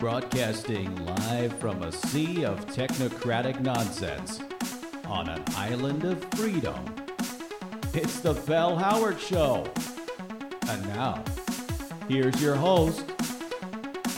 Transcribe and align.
Broadcasting 0.00 1.04
live 1.04 1.52
from 1.58 1.82
a 1.82 1.92
sea 1.92 2.42
of 2.46 2.64
technocratic 2.68 3.60
nonsense 3.60 4.40
on 5.04 5.28
an 5.28 5.44
island 5.54 6.04
of 6.04 6.24
freedom. 6.36 6.82
It's 7.92 8.20
the 8.20 8.32
Bell 8.32 8.78
Howard 8.78 9.20
Show. 9.20 9.70
And 10.70 10.86
now, 10.88 11.22
here's 12.08 12.40
your 12.40 12.54
host, 12.54 13.06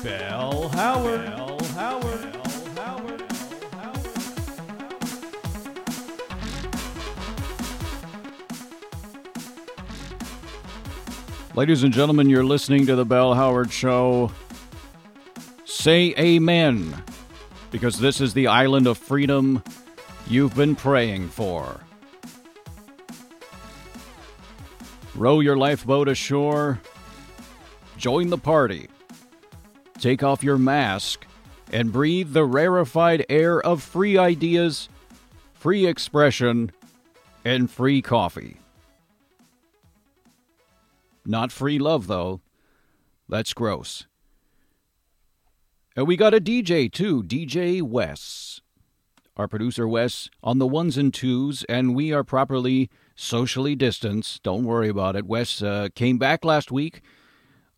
Bell 0.05 0.69
Howard. 0.69 1.25
Bell 1.25 1.59
Howard. 1.75 2.33
Bell 2.33 2.45
Howard. 2.77 3.19
Bell 3.25 3.59
Howard. 3.73 4.13
Ladies 11.57 11.83
and 11.83 11.93
gentlemen, 11.93 12.31
you're 12.31 12.45
listening 12.45 12.87
to 12.87 12.95
the 12.95 13.05
Bell 13.05 13.35
Howard 13.35 13.73
Show. 13.73 14.31
Say 15.73 16.15
amen, 16.17 17.03
because 17.73 17.99
this 17.99 18.21
is 18.21 18.35
the 18.35 18.47
island 18.47 18.87
of 18.87 18.99
freedom 18.99 19.65
you've 20.29 20.55
been 20.55 20.77
praying 20.77 21.31
for. 21.31 21.81
Row 25.17 25.41
your 25.41 25.57
lifeboat 25.57 26.09
ashore, 26.09 26.79
join 27.97 28.29
the 28.29 28.39
party, 28.39 28.91
take 29.99 30.23
off 30.23 30.45
your 30.45 30.59
mask, 30.59 31.27
and 31.73 31.91
breathe 31.91 32.33
the 32.33 32.45
rarefied 32.45 33.25
air 33.29 33.59
of 33.61 33.83
free 33.83 34.17
ideas, 34.19 34.89
free 35.55 35.87
expression, 35.87 36.71
and 37.45 37.69
free 37.71 38.03
coffee. 38.03 38.59
Not 41.25 41.51
free 41.51 41.79
love, 41.79 42.07
though. 42.07 42.41
That's 43.29 43.55
gross. 43.55 44.07
And 45.97 46.07
we 46.07 46.17
got 46.17 46.35
a 46.35 46.41
DJ, 46.41 46.91
too, 46.91 47.23
DJ 47.23 47.83
Wes. 47.83 48.61
Our 49.37 49.49
producer, 49.49 49.89
Wes, 49.89 50.29
on 50.43 50.59
the 50.59 50.67
ones 50.67 50.97
and 50.97 51.13
twos, 51.13 51.65
and 51.65 51.95
we 51.95 52.13
are 52.13 52.25
properly 52.25 52.91
socially 53.15 53.75
distanced. 53.75 54.43
Don't 54.43 54.65
worry 54.65 54.89
about 54.89 55.17
it. 55.17 55.27
Wes 55.27 55.63
uh, 55.63 55.89
came 55.95 56.19
back 56.19 56.45
last 56.45 56.71
week. 56.71 57.03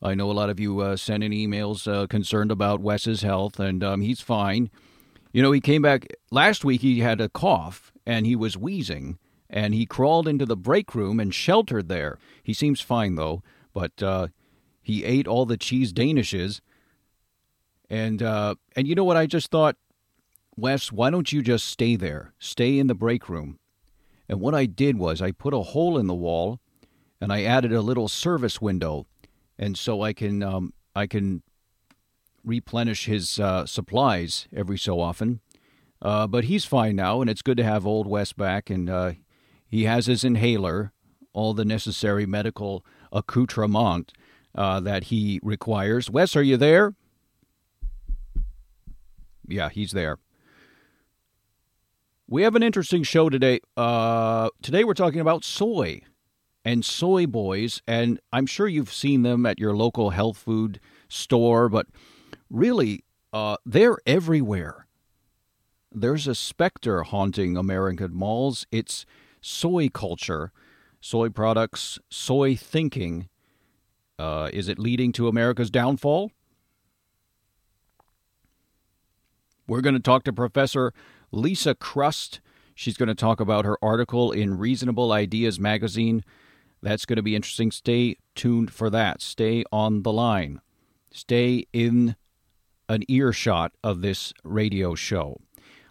I 0.03 0.15
know 0.15 0.31
a 0.31 0.33
lot 0.33 0.51
of 0.51 0.61
you 0.61 0.81
uh, 0.81 0.97
sent 0.97 1.25
in 1.25 1.33
emails 1.33 1.91
uh, 1.91 2.07
concerned 2.07 2.51
about 2.51 2.81
Wes's 2.81 3.23
health, 3.23 3.59
and 3.59 3.83
um, 3.83 4.01
he's 4.01 4.21
fine. 4.21 4.71
You 5.33 5.43
know, 5.43 5.53
he 5.53 5.61
came 5.61 5.83
back 5.83 6.07
last 6.31 6.65
week, 6.65 6.83
he 6.83 7.01
had 7.01 7.21
a 7.21 7.29
cough, 7.29 7.93
and 8.07 8.27
he 8.27 8.37
was 8.37 8.57
wheezing 8.57 9.19
and 9.55 9.73
he 9.73 9.87
crawled 9.87 10.27
into 10.27 10.45
the 10.45 10.57
break 10.57 10.95
room 10.95 11.21
and 11.21 11.33
sheltered 11.33 11.89
there. 11.89 12.19
He 12.43 12.53
seems 12.53 12.81
fine 12.81 13.15
though, 13.15 13.43
but 13.73 14.03
uh, 14.03 14.29
he 14.83 15.05
ate 15.05 15.29
all 15.29 15.47
the 15.47 15.57
cheese 15.57 15.93
danishes. 15.93 16.61
And 17.91 18.23
uh, 18.23 18.55
and 18.77 18.87
you 18.89 18.95
know 18.95 19.05
what? 19.05 19.17
I 19.17 19.27
just 19.27 19.51
thought, 19.51 19.77
Wes, 20.57 20.91
why 20.91 21.11
don't 21.11 21.33
you 21.33 21.43
just 21.43 21.67
stay 21.67 21.97
there? 21.97 22.35
Stay 22.39 22.79
in 22.79 22.87
the 22.87 22.95
break 22.95 23.29
room. 23.29 23.59
And 24.29 24.41
what 24.41 24.55
I 24.55 24.67
did 24.67 24.99
was 24.99 25.21
I 25.21 25.33
put 25.33 25.53
a 25.53 25.61
hole 25.61 25.99
in 25.99 26.07
the 26.07 26.15
wall, 26.15 26.61
and 27.21 27.33
I 27.33 27.43
added 27.43 27.73
a 27.73 27.83
little 27.83 28.09
service 28.09 28.61
window, 28.61 29.07
and 29.59 29.77
so 29.77 30.03
I 30.03 30.13
can 30.13 30.43
um, 30.43 30.73
I 30.95 31.07
can 31.07 31.43
replenish 32.45 33.07
his 33.07 33.39
uh, 33.39 33.67
supplies 33.67 34.47
every 34.55 34.79
so 34.79 35.01
often. 35.01 35.41
Uh, 36.01 36.27
but 36.27 36.45
he's 36.45 36.65
fine 36.65 36.97
now, 36.97 37.21
and 37.21 37.31
it's 37.31 37.43
good 37.43 37.57
to 37.57 37.65
have 37.65 37.87
old 37.87 38.07
Wes 38.07 38.33
back, 38.33 38.69
and 38.69 38.91
uh, 38.91 39.13
he 39.67 39.85
has 39.85 40.07
his 40.07 40.23
inhaler, 40.23 40.93
all 41.33 41.55
the 41.55 41.65
necessary 41.65 42.27
medical 42.27 42.85
accoutrement 43.11 44.13
uh, 44.55 44.81
that 44.81 45.05
he 45.05 45.41
requires. 45.43 46.11
Wes, 46.11 46.37
are 46.37 46.43
you 46.43 46.57
there? 46.57 46.95
Yeah, 49.47 49.69
he's 49.69 49.93
there. 49.93 50.19
We 52.27 52.43
have 52.43 52.57
an 52.57 52.63
interesting 52.63 53.03
show 53.03 53.29
today. 53.29 53.61
Uh, 53.77 54.49
today 54.63 54.85
we're 54.85 54.95
talking 54.95 55.21
about 55.21 55.45
soy 55.45 56.01
and 56.65 56.85
soy 56.85 57.27
boys, 57.27 57.83
and 57.87 58.19
I'm 58.33 58.47
sure 58.47 58.67
you've 58.67 58.93
seen 58.93 59.23
them 59.23 59.45
at 59.45 59.59
your 59.59 59.77
local 59.77 60.11
health 60.11 60.39
food 60.39 60.81
store, 61.09 61.69
but 61.69 61.87
really, 62.49 63.05
uh, 63.33 63.57
they're 63.67 63.99
everywhere. 64.07 64.87
There's 65.93 66.27
a 66.27 66.35
specter 66.35 67.03
haunting 67.03 67.57
American 67.57 68.15
malls. 68.15 68.67
It's 68.73 69.05
soy 69.43 69.91
culture, 69.91 70.51
soy 71.01 71.29
products, 71.29 71.99
soy 72.09 72.57
thinking. 72.57 73.29
Uh, 74.19 74.49
is 74.53 74.69
it 74.69 74.79
leading 74.79 75.13
to 75.13 75.29
America's 75.29 75.71
downfall? 75.71 76.31
We're 79.67 79.81
going 79.81 79.95
to 79.95 80.01
talk 80.01 80.25
to 80.25 80.33
Professor 80.33 80.93
Lisa 81.33 81.75
Krust. 81.75 82.41
She's 82.75 82.97
going 82.97 83.09
to 83.09 83.15
talk 83.15 83.41
about 83.41 83.65
her 83.65 83.79
article 83.83 84.33
in 84.33 84.59
Reasonable 84.59 85.13
Ideas 85.13 85.59
magazine. 85.59 86.25
That's 86.83 87.07
going 87.07 87.17
to 87.17 87.23
be 87.23 87.35
interesting. 87.35 87.71
Stay 87.71 88.17
tuned 88.35 88.73
for 88.73 88.91
that. 88.91 89.23
Stay 89.23 89.65
on 89.73 90.03
the 90.03 90.13
line. 90.13 90.61
Stay 91.11 91.67
in 91.73 92.17
an 92.89 93.03
earshot 93.09 93.73
of 93.83 94.03
this 94.03 94.35
radio 94.43 94.95
show. 94.95 95.41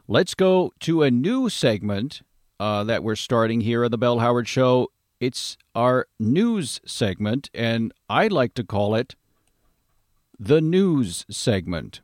Let's 0.07 0.35
go 0.35 0.71
to 0.81 1.01
a 1.01 1.09
new 1.09 1.49
segment 1.49 2.21
uh, 2.59 2.83
that 2.83 3.03
we're 3.03 3.15
starting 3.15 3.61
here 3.61 3.83
on 3.83 3.91
the 3.91 3.97
Bell 3.97 4.19
Howard 4.19 4.47
Show. 4.47 4.89
It's 5.19 5.57
our 5.73 6.07
news 6.19 6.81
segment, 6.85 7.49
and 7.53 7.93
I 8.09 8.27
like 8.27 8.53
to 8.55 8.63
call 8.63 8.93
it 8.93 9.15
the 10.37 10.61
news 10.61 11.25
segment. 11.29 12.01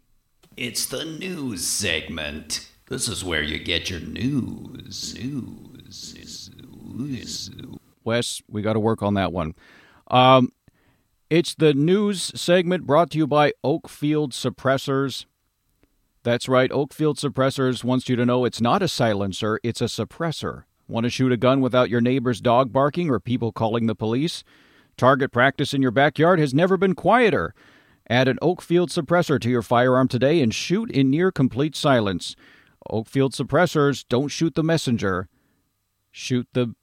It's 0.60 0.88
the 0.88 1.06
news 1.06 1.66
segment. 1.66 2.70
This 2.90 3.08
is 3.08 3.24
where 3.24 3.42
you 3.42 3.60
get 3.60 3.90
your 3.90 4.02
news. 4.02 5.16
News. 5.18 6.52
news. 6.98 7.50
Wes, 8.04 8.42
we 8.50 8.62
got 8.62 8.74
to 8.74 8.80
work 8.82 9.02
on 9.02 9.14
that 9.14 9.32
one. 9.32 9.56
Um, 10.12 10.52
it's 11.30 11.56
the 11.56 11.74
news 11.74 12.34
segment 12.36 12.86
brought 12.86 13.12
to 13.12 13.18
you 13.18 13.26
by 13.26 13.54
Oakfield 13.64 14.34
Suppressors. 14.34 15.24
That's 16.24 16.50
right, 16.50 16.70
Oakfield 16.72 17.16
Suppressors 17.16 17.86
wants 17.86 18.10
you 18.10 18.18
to 18.18 18.26
know 18.26 18.44
it's 18.44 18.60
not 18.60 18.84
a 18.84 18.90
silencer, 18.90 19.62
it's 19.64 19.80
a 19.80 19.86
suppressor. 19.86 20.66
Want 20.90 21.06
to 21.06 21.10
shoot 21.10 21.32
a 21.32 21.38
gun 21.38 21.62
without 21.62 21.90
your 21.90 22.02
neighbor's 22.02 22.42
dog 22.42 22.74
barking 22.74 23.10
or 23.10 23.22
people 23.22 23.54
calling 23.54 23.86
the 23.86 23.96
police? 23.96 24.44
Target 24.98 25.32
practice 25.32 25.74
in 25.74 25.82
your 25.82 25.92
backyard 25.92 26.38
has 26.38 26.54
never 26.54 26.76
been 26.76 26.96
quieter. 26.96 27.56
Add 28.10 28.28
an 28.28 28.40
Oakfield 28.42 28.90
suppressor 28.90 29.40
to 29.40 29.50
your 29.50 29.62
firearm 29.62 30.08
today 30.08 30.42
and 30.42 30.54
shoot 30.54 30.90
in 30.92 31.10
near 31.10 31.32
complete 31.32 31.76
silence. 31.76 32.36
Oakfield 32.90 33.34
suppressors 33.34 34.04
don't 34.08 34.30
shoot 34.30 34.56
the 34.56 34.64
messenger, 34.64 35.28
shoot 36.12 36.48
the 36.54 36.74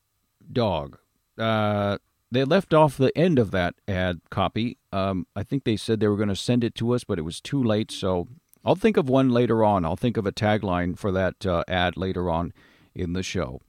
dog. 0.52 0.98
Uh, 1.36 1.98
they 2.30 2.44
left 2.44 2.72
off 2.72 2.96
the 2.96 3.16
end 3.16 3.38
of 3.38 3.50
that 3.50 3.74
ad 3.88 4.20
copy. 4.30 4.78
Um, 4.92 5.26
I 5.34 5.42
think 5.42 5.64
they 5.64 5.76
said 5.76 6.00
they 6.00 6.08
were 6.08 6.16
going 6.16 6.28
to 6.28 6.36
send 6.36 6.62
it 6.62 6.74
to 6.76 6.92
us, 6.92 7.04
but 7.04 7.18
it 7.18 7.22
was 7.22 7.40
too 7.40 7.62
late, 7.62 7.90
so 7.90 8.28
I'll 8.64 8.74
think 8.74 8.96
of 8.96 9.08
one 9.08 9.30
later 9.30 9.64
on. 9.64 9.84
I'll 9.84 9.96
think 9.96 10.16
of 10.16 10.26
a 10.26 10.32
tagline 10.32 10.98
for 10.98 11.12
that 11.12 11.46
uh, 11.46 11.64
ad 11.68 11.96
later 11.96 12.30
on 12.30 12.52
in 12.94 13.12
the 13.12 13.22
show. 13.22 13.60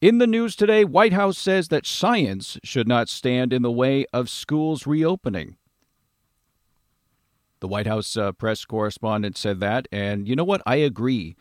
In 0.00 0.18
the 0.18 0.26
news 0.26 0.56
today, 0.56 0.84
White 0.84 1.12
House 1.12 1.38
says 1.38 1.68
that 1.68 1.86
science 1.86 2.58
should 2.64 2.88
not 2.88 3.08
stand 3.08 3.52
in 3.52 3.62
the 3.62 3.70
way 3.70 4.04
of 4.12 4.28
schools 4.28 4.86
reopening. 4.86 5.56
The 7.62 7.68
White 7.68 7.86
House 7.86 8.16
uh, 8.16 8.32
press 8.32 8.64
correspondent 8.64 9.38
said 9.38 9.60
that, 9.60 9.86
and 9.92 10.26
you 10.26 10.34
know 10.34 10.42
what? 10.42 10.62
I 10.66 10.74
agree. 10.74 11.36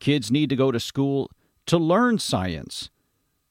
Kids 0.00 0.30
need 0.30 0.50
to 0.50 0.54
go 0.54 0.70
to 0.70 0.78
school 0.78 1.30
to 1.64 1.78
learn 1.78 2.18
science. 2.18 2.90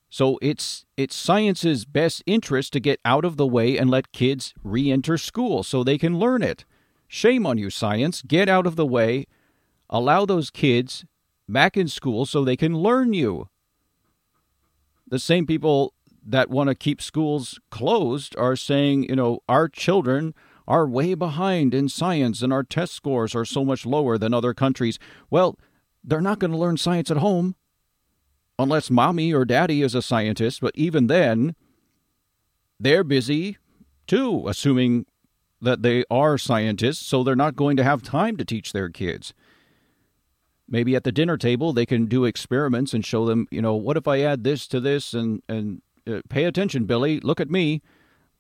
So 0.08 0.38
it's 0.40 0.86
it's 0.96 1.16
science's 1.16 1.84
best 1.84 2.22
interest 2.28 2.74
to 2.74 2.80
get 2.80 3.00
out 3.04 3.26
of 3.26 3.38
the 3.38 3.48
way 3.48 3.76
and 3.76 3.90
let 3.90 4.12
kids 4.12 4.54
re-enter 4.64 5.18
school 5.18 5.64
so 5.64 5.84
they 5.84 5.98
can 5.98 6.20
learn 6.20 6.44
it. 6.44 6.64
Shame 7.08 7.48
on 7.48 7.58
you, 7.58 7.72
science. 7.72 8.22
Get 8.22 8.48
out 8.48 8.68
of 8.68 8.76
the 8.76 8.86
way. 8.86 9.26
Allow 9.90 10.28
those 10.28 10.52
kids 10.52 11.04
back 11.50 11.76
in 11.76 11.88
school 11.88 12.28
so 12.28 12.46
they 12.46 12.56
can 12.56 12.78
learn 12.78 13.14
you. 13.14 13.50
The 15.08 15.18
same 15.18 15.48
people 15.48 15.96
that 16.24 16.52
want 16.52 16.68
to 16.68 16.76
keep 16.76 17.02
schools 17.02 17.60
closed 17.72 18.36
are 18.38 18.56
saying, 18.56 19.06
you 19.10 19.16
know, 19.16 19.40
our 19.50 19.68
children 19.68 20.36
are 20.68 20.88
way 20.88 21.13
behind 21.13 21.74
in 21.74 21.90
science 21.90 22.42
and 22.42 22.54
our 22.54 22.63
test 22.63 22.94
scores 22.94 23.36
are 23.36 23.46
so 23.46 23.66
much 23.66 23.86
lower 23.86 24.18
than 24.18 24.34
other 24.34 24.54
countries. 24.54 25.00
Well, 25.30 25.58
they're 26.04 26.22
not 26.22 26.40
going 26.40 26.52
to 26.52 26.58
learn 26.58 26.78
science 26.78 27.12
at 27.12 27.18
home 27.18 27.56
unless 28.58 28.92
mommy 28.92 29.34
or 29.34 29.46
daddy 29.46 29.81
is 29.81 29.96
a 29.96 30.02
scientist, 30.02 30.62
but 30.62 30.75
even 30.75 31.08
then, 31.08 31.56
they're 32.80 33.04
busy 33.04 33.58
too, 34.08 34.48
assuming 34.48 35.06
that 35.62 35.84
they 35.84 36.04
are 36.10 36.38
scientists, 36.38 37.06
so 37.06 37.24
they're 37.24 37.36
not 37.36 37.56
going 37.56 37.78
to 37.78 37.84
have 37.84 38.02
time 38.02 38.36
to 38.38 38.46
teach 38.46 38.74
their 38.74 38.90
kids. 38.90 39.34
Maybe 40.68 40.96
at 40.96 41.04
the 41.04 41.12
dinner 41.12 41.38
table 41.38 41.74
they 41.74 41.86
can 41.86 42.06
do 42.06 42.25
experiments 42.25 42.94
and 42.94 43.06
show 43.06 43.25
them, 43.25 43.48
you 43.52 43.62
know, 43.62 43.75
what 43.75 43.98
if 43.98 44.08
I 44.08 44.22
add 44.22 44.44
this 44.44 44.68
to 44.68 44.80
this 44.80 45.13
and 45.13 45.42
and 45.48 45.81
uh, 46.08 46.22
pay 46.30 46.46
attention, 46.46 46.86
Billy, 46.86 47.19
look 47.19 47.40
at 47.40 47.52
me. 47.52 47.81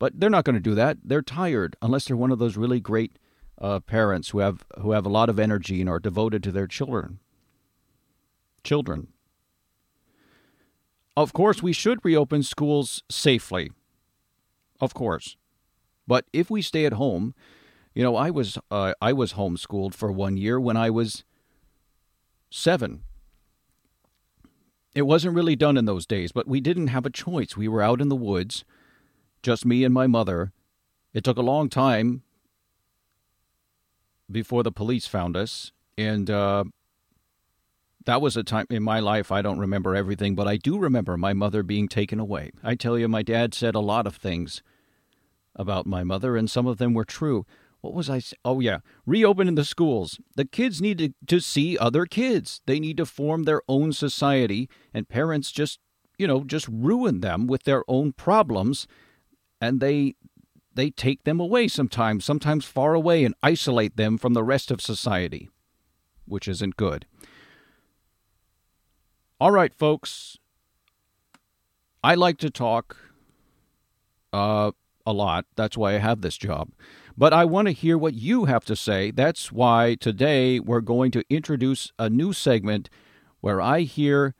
But 0.01 0.19
they're 0.19 0.31
not 0.31 0.45
going 0.45 0.55
to 0.55 0.59
do 0.59 0.73
that. 0.73 0.97
They're 1.03 1.21
tired 1.21 1.75
unless 1.79 2.05
they're 2.05 2.17
one 2.17 2.31
of 2.31 2.39
those 2.39 2.57
really 2.57 2.79
great 2.79 3.19
uh, 3.61 3.81
parents 3.81 4.29
who 4.29 4.39
have 4.39 4.65
who 4.79 4.93
have 4.93 5.05
a 5.05 5.09
lot 5.09 5.29
of 5.29 5.37
energy 5.37 5.79
and 5.79 5.87
are 5.87 5.99
devoted 5.99 6.41
to 6.41 6.51
their 6.51 6.65
children. 6.65 7.19
Children. 8.63 9.09
Of 11.15 11.33
course, 11.33 11.61
we 11.61 11.71
should 11.71 12.03
reopen 12.03 12.41
schools 12.41 13.03
safely. 13.11 13.69
Of 14.79 14.95
course, 14.95 15.37
but 16.07 16.25
if 16.33 16.49
we 16.49 16.63
stay 16.63 16.85
at 16.87 16.93
home, 16.93 17.35
you 17.93 18.01
know, 18.01 18.15
I 18.15 18.31
was 18.31 18.57
uh, 18.71 18.95
I 19.03 19.13
was 19.13 19.33
homeschooled 19.33 19.93
for 19.93 20.11
one 20.11 20.35
year 20.35 20.59
when 20.59 20.77
I 20.77 20.89
was 20.89 21.23
seven. 22.49 23.03
It 24.95 25.03
wasn't 25.03 25.35
really 25.35 25.55
done 25.55 25.77
in 25.77 25.85
those 25.85 26.07
days, 26.07 26.31
but 26.31 26.47
we 26.47 26.59
didn't 26.59 26.87
have 26.87 27.05
a 27.05 27.11
choice. 27.11 27.55
We 27.55 27.67
were 27.67 27.83
out 27.83 28.01
in 28.01 28.09
the 28.09 28.15
woods, 28.15 28.65
just 29.41 29.65
me 29.65 29.83
and 29.83 29.93
my 29.93 30.07
mother. 30.07 30.51
It 31.13 31.23
took 31.23 31.37
a 31.37 31.41
long 31.41 31.69
time 31.69 32.23
before 34.29 34.63
the 34.63 34.71
police 34.71 35.07
found 35.07 35.35
us, 35.35 35.71
and 35.97 36.29
uh, 36.29 36.63
that 38.05 38.21
was 38.21 38.37
a 38.37 38.43
time 38.43 38.65
in 38.69 38.83
my 38.83 38.99
life 38.99 39.31
I 39.31 39.41
don't 39.41 39.59
remember 39.59 39.95
everything, 39.95 40.35
but 40.35 40.47
I 40.47 40.57
do 40.57 40.77
remember 40.77 41.17
my 41.17 41.33
mother 41.33 41.63
being 41.63 41.87
taken 41.87 42.19
away. 42.19 42.51
I 42.63 42.75
tell 42.75 42.97
you, 42.97 43.07
my 43.07 43.23
dad 43.23 43.53
said 43.53 43.75
a 43.75 43.79
lot 43.79 44.07
of 44.07 44.15
things 44.15 44.63
about 45.55 45.85
my 45.85 46.03
mother, 46.03 46.37
and 46.37 46.49
some 46.49 46.65
of 46.65 46.77
them 46.77 46.93
were 46.93 47.05
true. 47.05 47.45
What 47.81 47.93
was 47.93 48.09
I? 48.09 48.21
Oh, 48.45 48.59
yeah. 48.59 48.79
Reopening 49.05 49.55
the 49.55 49.65
schools. 49.65 50.19
The 50.35 50.45
kids 50.45 50.81
need 50.81 50.97
to, 50.99 51.13
to 51.27 51.39
see 51.39 51.77
other 51.77 52.05
kids. 52.05 52.61
They 52.67 52.79
need 52.79 52.97
to 52.97 53.05
form 53.05 53.43
their 53.43 53.61
own 53.67 53.91
society, 53.91 54.69
and 54.93 55.09
parents 55.09 55.51
just, 55.51 55.79
you 56.17 56.27
know, 56.27 56.43
just 56.43 56.67
ruin 56.67 57.21
them 57.21 57.47
with 57.47 57.63
their 57.63 57.83
own 57.87 58.13
problems, 58.13 58.87
and 59.61 59.79
they 59.79 60.15
they 60.73 60.89
take 60.89 61.23
them 61.23 61.39
away 61.39 61.67
sometimes, 61.67 62.25
sometimes 62.25 62.65
far 62.65 62.93
away, 62.93 63.23
and 63.23 63.35
isolate 63.43 63.97
them 63.97 64.17
from 64.17 64.33
the 64.33 64.43
rest 64.43 64.71
of 64.71 64.81
society, 64.81 65.49
which 66.25 66.47
isn't 66.47 66.77
good. 66.77 67.05
All 69.39 69.51
right, 69.51 69.73
folks. 69.73 70.37
I 72.03 72.15
like 72.15 72.37
to 72.39 72.49
talk 72.49 72.97
uh, 74.33 74.71
a 75.05 75.13
lot. 75.13 75.45
That's 75.55 75.77
why 75.77 75.93
I 75.95 75.99
have 75.99 76.21
this 76.21 76.37
job. 76.37 76.69
But 77.17 77.33
I 77.33 77.45
want 77.45 77.67
to 77.67 77.73
hear 77.73 77.97
what 77.97 78.15
you 78.15 78.45
have 78.45 78.65
to 78.65 78.75
say. 78.75 79.11
That's 79.11 79.51
why 79.51 79.95
today 79.99 80.59
we're 80.59 80.81
going 80.81 81.11
to 81.11 81.23
introduce 81.29 81.91
a 81.99 82.09
new 82.09 82.33
segment 82.33 82.89
where 83.41 83.61
I 83.61 83.81
hear 83.81 84.33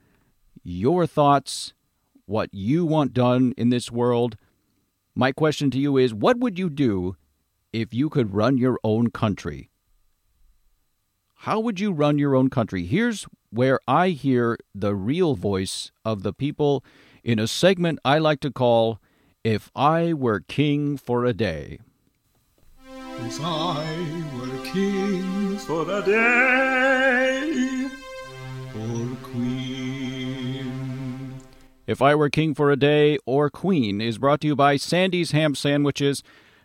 your 0.63 1.05
thoughts, 1.05 1.73
what 2.25 2.53
you 2.53 2.85
want 2.85 3.13
done 3.13 3.53
in 3.57 3.69
this 3.69 3.91
world. 3.91 4.37
My 5.13 5.31
question 5.31 5.69
to 5.71 5.79
you 5.79 5.97
is 5.97 6.13
what 6.13 6.39
would 6.39 6.57
you 6.57 6.69
do 6.69 7.15
if 7.73 7.93
you 7.93 8.09
could 8.09 8.33
run 8.33 8.57
your 8.57 8.79
own 8.83 9.11
country? 9.11 9.69
How 11.35 11.59
would 11.59 11.79
you 11.79 11.91
run 11.91 12.17
your 12.17 12.35
own 12.35 12.49
country? 12.49 12.85
Here's 12.85 13.25
where 13.49 13.79
I 13.87 14.09
hear 14.09 14.57
the 14.73 14.95
real 14.95 15.35
voice 15.35 15.91
of 16.05 16.23
the 16.23 16.33
people 16.33 16.83
in 17.23 17.39
a 17.39 17.47
segment 17.47 17.99
I 18.05 18.19
like 18.19 18.39
to 18.41 18.51
call 18.51 18.99
If 19.43 19.71
I 19.75 20.13
Were 20.13 20.39
King 20.39 20.97
for 20.97 21.25
a 21.25 21.33
Day. 21.33 21.79
If 23.25 23.39
I 23.41 24.23
were 24.35 24.65
king 24.65 25.57
for 25.57 25.83
a 25.89 26.01
day, 26.01 27.89
or 28.75 29.15
queen. 29.23 29.80
If 31.87 31.99
I 31.99 32.13
Were 32.13 32.29
King 32.29 32.53
for 32.53 32.69
a 32.69 32.75
Day 32.75 33.17
or 33.25 33.49
Queen 33.49 34.01
is 34.01 34.19
brought 34.19 34.41
to 34.41 34.47
you 34.47 34.55
by 34.55 34.75
Sandy's 34.75 35.31
Ham 35.31 35.55
Sandwiches. 35.55 36.21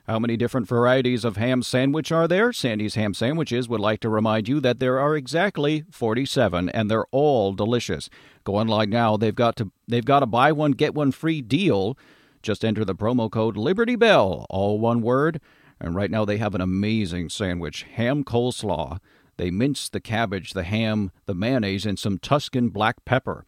How 0.06 0.18
many 0.18 0.36
different 0.36 0.68
varieties 0.68 1.24
of 1.24 1.38
ham 1.38 1.62
sandwich 1.62 2.12
are 2.12 2.28
there? 2.28 2.52
Sandy's 2.52 2.96
Ham 2.96 3.14
Sandwiches 3.14 3.66
would 3.66 3.80
like 3.80 4.00
to 4.00 4.10
remind 4.10 4.46
you 4.46 4.60
that 4.60 4.78
there 4.78 5.00
are 5.00 5.16
exactly 5.16 5.84
47 5.90 6.68
and 6.68 6.90
they're 6.90 7.06
all 7.12 7.54
delicious. 7.54 8.10
Go 8.44 8.56
online 8.56 8.90
now. 8.90 9.16
They've 9.16 9.34
got 9.34 9.56
to 9.56 9.72
they've 9.88 10.04
got 10.04 10.22
a 10.22 10.26
buy 10.26 10.52
one 10.52 10.72
get 10.72 10.94
one 10.94 11.12
free 11.12 11.40
deal. 11.40 11.96
Just 12.42 12.62
enter 12.62 12.84
the 12.84 12.94
promo 12.94 13.30
code 13.30 13.56
Liberty 13.56 13.96
Bell, 13.96 14.46
all 14.50 14.78
one 14.78 15.00
word, 15.00 15.40
and 15.80 15.96
right 15.96 16.10
now 16.10 16.26
they 16.26 16.36
have 16.36 16.54
an 16.54 16.60
amazing 16.60 17.30
sandwich, 17.30 17.84
ham 17.94 18.22
coleslaw. 18.22 19.00
They 19.38 19.50
mince 19.50 19.88
the 19.88 20.00
cabbage, 20.00 20.52
the 20.52 20.62
ham, 20.64 21.10
the 21.24 21.34
mayonnaise, 21.34 21.86
and 21.86 21.98
some 21.98 22.18
Tuscan 22.18 22.68
black 22.68 23.04
pepper. 23.06 23.44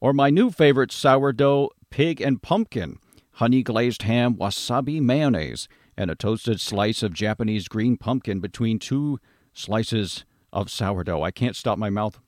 Or 0.00 0.12
my 0.12 0.30
new 0.30 0.50
favorite 0.50 0.92
sourdough 0.92 1.70
pig 1.90 2.20
and 2.20 2.42
pumpkin, 2.42 2.98
honey 3.32 3.62
glazed 3.62 4.02
ham, 4.02 4.34
wasabi 4.34 5.00
mayonnaise 5.00 5.68
and 5.96 6.10
a 6.10 6.14
toasted 6.14 6.60
slice 6.60 7.02
of 7.02 7.12
Japanese 7.12 7.66
green 7.66 7.96
pumpkin 7.96 8.38
between 8.38 8.78
two 8.78 9.18
slices 9.52 10.24
of 10.52 10.70
sourdough. 10.70 11.22
I 11.22 11.32
can't 11.32 11.56
stop 11.56 11.76
my 11.76 11.90
mouth. 11.90 12.20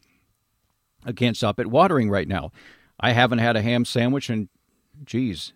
I 1.05 1.13
can't 1.13 1.37
stop 1.37 1.61
it 1.61 1.69
watering 1.69 2.11
right 2.11 2.27
now. 2.27 2.51
I 2.99 3.13
haven't 3.13 3.39
had 3.39 3.57
a 3.57 3.63
ham 3.63 3.85
sandwich 3.85 4.29
in, 4.29 4.49
geez, 5.05 5.53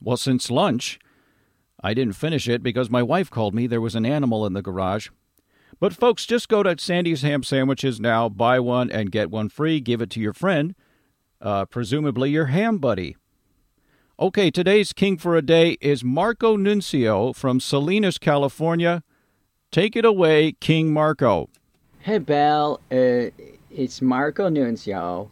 well, 0.00 0.18
since 0.18 0.50
lunch. 0.50 0.98
I 1.82 1.94
didn't 1.94 2.14
finish 2.16 2.48
it 2.48 2.62
because 2.62 2.90
my 2.90 3.02
wife 3.02 3.30
called 3.30 3.54
me. 3.54 3.66
There 3.66 3.80
was 3.80 3.94
an 3.94 4.06
animal 4.06 4.46
in 4.46 4.52
the 4.52 4.62
garage. 4.62 5.08
But, 5.80 5.94
folks, 5.94 6.26
just 6.26 6.48
go 6.48 6.62
to 6.62 6.78
Sandy's 6.78 7.22
Ham 7.22 7.42
Sandwiches 7.42 7.98
now, 7.98 8.28
buy 8.28 8.60
one 8.60 8.90
and 8.90 9.10
get 9.10 9.30
one 9.30 9.48
free. 9.48 9.80
Give 9.80 10.00
it 10.00 10.10
to 10.10 10.20
your 10.20 10.32
friend, 10.32 10.74
uh, 11.44 11.66
presumably 11.66 12.30
your 12.30 12.46
ham 12.46 12.78
buddy. 12.78 13.16
Okay, 14.18 14.50
today's 14.50 14.92
king 14.92 15.18
for 15.18 15.36
a 15.36 15.42
day 15.42 15.76
is 15.80 16.02
Marco 16.02 16.56
Nuncio 16.56 17.32
from 17.32 17.60
Salinas, 17.60 18.18
California. 18.18 19.02
Take 19.70 19.94
it 19.96 20.04
away, 20.04 20.52
King 20.52 20.92
Marco. 20.92 21.50
Hey, 21.98 22.18
Bell. 22.18 22.80
Uh, 22.90 23.30
it's 23.70 24.00
Marco 24.00 24.48
Nuncio. 24.48 25.30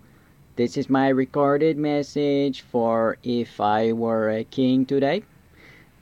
This 0.56 0.76
is 0.76 0.91
my 0.91 1.09
recorded 1.09 1.79
message 1.79 2.62
for 2.62 3.17
if 3.23 3.61
I 3.61 3.93
were 3.93 4.31
a 4.31 4.44
king 4.44 4.85
today. 4.85 5.23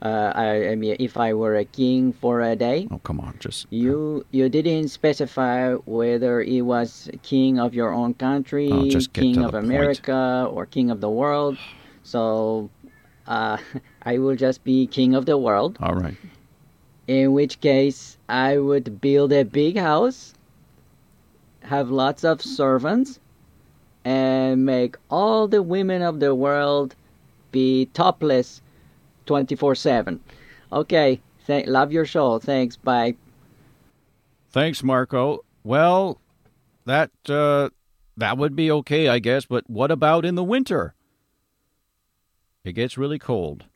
Uh, 0.01 0.31
I, 0.33 0.69
I 0.69 0.75
mean, 0.75 0.95
if 0.99 1.15
I 1.15 1.33
were 1.33 1.55
a 1.57 1.65
king 1.65 2.11
for 2.11 2.41
a 2.41 2.55
day. 2.55 2.87
Oh, 2.89 2.97
come 2.97 3.19
on, 3.19 3.35
just 3.39 3.67
You 3.69 4.25
you 4.31 4.49
didn't 4.49 4.87
specify 4.89 5.73
whether 5.85 6.41
it 6.41 6.61
was 6.61 7.07
king 7.21 7.59
of 7.59 7.75
your 7.75 7.93
own 7.93 8.15
country, 8.15 8.69
Oh, 8.71 8.89
king 9.13 9.37
of 9.45 9.51
the 9.51 9.59
point. 9.61 9.65
America, 9.65 10.49
or 10.49 10.65
king 10.65 10.89
of 10.89 11.01
the 11.01 11.09
world. 11.09 11.57
So 12.01 12.71
uh, 13.27 13.57
I 14.01 14.17
will 14.17 14.35
just 14.35 14.63
be 14.63 14.87
king 14.87 15.13
of 15.13 15.25
the 15.27 15.37
world. 15.37 15.77
all 15.79 15.93
right. 15.93 16.17
In 17.07 17.33
which 17.33 17.59
case, 17.61 18.17
I 18.29 18.57
would 18.57 19.01
build 19.01 19.31
a 19.33 19.43
big 19.43 19.77
house, 19.77 20.33
have 21.61 21.91
lots 21.91 22.23
of 22.23 22.41
servants, 22.41 23.19
and 24.03 24.65
make 24.65 24.95
all 25.09 25.47
the 25.47 25.61
women 25.61 26.01
of 26.01 26.19
the 26.19 26.33
world 26.33 26.95
be 27.51 27.85
topless 27.93 28.61
24 29.31 29.75
7. 29.75 30.19
Okay, 30.73 31.21
th- 31.47 31.65
love 31.65 31.93
your 31.93 32.03
show. 32.03 32.37
Thanks. 32.37 32.75
Bye. 32.75 33.15
Thanks, 34.49 34.83
Marco. 34.83 35.45
Well, 35.63 36.19
that 36.85 37.11
uh, 37.29 37.69
that 38.17 38.37
would 38.37 38.57
be 38.57 38.69
okay, 38.69 39.07
I 39.07 39.19
guess. 39.19 39.45
But 39.45 39.69
what 39.69 39.89
about 39.89 40.25
in 40.25 40.35
the 40.35 40.43
winter? 40.43 40.95
It 42.65 42.73
gets 42.73 42.97
really 42.97 43.19
cold. 43.19 43.67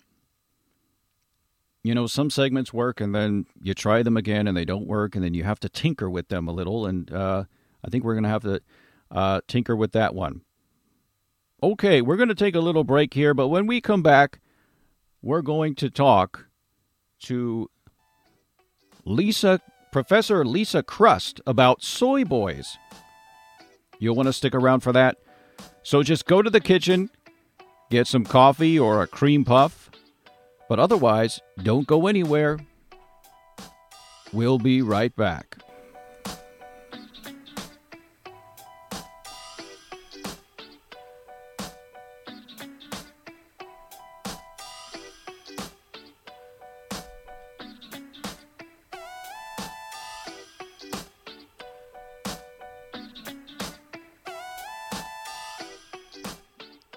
You 1.84 1.96
know, 1.96 2.06
some 2.06 2.30
segments 2.30 2.74
work, 2.74 3.00
and 3.00 3.16
then 3.16 3.46
you 3.62 3.74
try 3.74 4.04
them 4.04 4.18
again, 4.18 4.50
and 4.50 4.58
they 4.58 4.66
don't 4.66 4.88
work, 4.88 5.16
and 5.16 5.24
then 5.24 5.34
you 5.34 5.46
have 5.46 5.62
to 5.62 5.70
tinker 5.70 6.10
with 6.10 6.28
them 6.28 6.50
a 6.50 6.52
little. 6.52 6.86
And 6.86 7.10
uh, 7.14 7.46
I 7.82 7.90
think 7.90 8.04
we're 8.04 8.16
going 8.16 8.24
to 8.24 8.30
have 8.30 8.44
to 8.44 8.60
uh, 9.10 9.40
tinker 9.48 9.78
with 9.78 9.94
that 9.94 10.14
one. 10.14 10.42
Okay, 11.64 12.02
we're 12.02 12.18
going 12.18 12.28
to 12.28 12.36
take 12.36 12.56
a 12.56 12.60
little 12.60 12.84
break 12.84 13.14
here, 13.14 13.34
but 13.34 13.48
when 13.48 13.68
we 13.68 13.80
come 13.80 14.04
back, 14.04 14.42
we're 15.26 15.42
going 15.42 15.74
to 15.74 15.90
talk 15.90 16.46
to 17.20 17.68
Lisa, 19.06 19.60
Professor 19.92 20.46
Lisa 20.46 20.84
Krust 20.84 21.42
about 21.48 21.82
soy 21.82 22.24
boys. 22.24 22.78
You'll 23.98 24.16
want 24.16 24.28
to 24.28 24.34
stick 24.34 24.54
around 24.54 24.82
for 24.82 24.94
that. 24.94 25.18
So 25.82 26.04
just 26.04 26.28
go 26.28 26.44
to 26.44 26.50
the 26.52 26.60
kitchen, 26.60 27.10
get 27.90 28.06
some 28.06 28.24
coffee 28.24 28.78
or 28.78 29.02
a 29.02 29.08
cream 29.08 29.44
puff, 29.44 29.90
but 30.70 30.78
otherwise, 30.78 31.40
don't 31.64 31.88
go 31.88 32.06
anywhere. 32.06 32.60
We'll 34.32 34.60
be 34.60 34.84
right 34.84 35.16
back. 35.16 35.58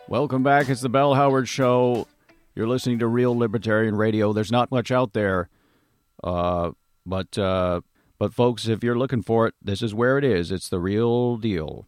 Welcome 0.08 0.42
back. 0.42 0.70
It's 0.70 0.80
the 0.80 0.88
Bell 0.88 1.14
Howard 1.14 1.48
Show. 1.48 2.06
You're 2.54 2.66
listening 2.66 2.98
to 3.00 3.06
Real 3.06 3.36
Libertarian 3.36 3.94
Radio. 3.94 4.32
There's 4.32 4.50
not 4.50 4.70
much 4.70 4.90
out 4.90 5.12
there, 5.12 5.50
uh, 6.24 6.70
but 7.04 7.36
uh, 7.36 7.82
But, 8.18 8.34
folks, 8.34 8.66
if 8.66 8.82
you're 8.82 8.98
looking 8.98 9.22
for 9.22 9.46
it, 9.46 9.54
this 9.62 9.80
is 9.82 9.94
where 9.94 10.18
it 10.18 10.24
is. 10.24 10.50
It's 10.50 10.68
the 10.68 10.80
real 10.80 11.36
deal. 11.36 11.86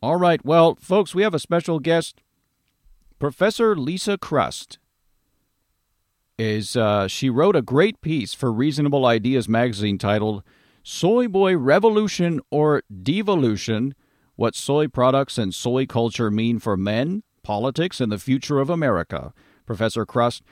All 0.00 0.16
right, 0.16 0.44
well, 0.44 0.76
folks, 0.80 1.14
we 1.14 1.22
have 1.22 1.34
a 1.34 1.38
special 1.38 1.80
guest. 1.80 2.20
Professor 3.18 3.74
Lisa 3.74 4.18
Krust 4.18 4.78
is 6.38 6.76
uh, 6.76 7.08
she 7.08 7.30
wrote 7.30 7.56
a 7.56 7.62
great 7.62 8.00
piece 8.02 8.34
for 8.34 8.52
Reasonable 8.52 9.06
Ideas 9.06 9.48
magazine 9.48 9.98
titled 9.98 10.42
Soy 10.82 11.26
Boy 11.26 11.56
Revolution 11.56 12.40
or 12.50 12.82
Devolution 13.02 13.94
What 14.36 14.54
Soy 14.54 14.86
Products 14.86 15.38
and 15.38 15.54
Soy 15.54 15.86
Culture 15.86 16.30
Mean 16.30 16.58
for 16.58 16.76
Men, 16.76 17.22
Politics, 17.44 18.00
and 18.00 18.10
the 18.10 18.18
Future 18.18 18.58
of 18.58 18.68
America. 18.68 19.32
Professor 19.66 20.04
Krust, 20.04 20.42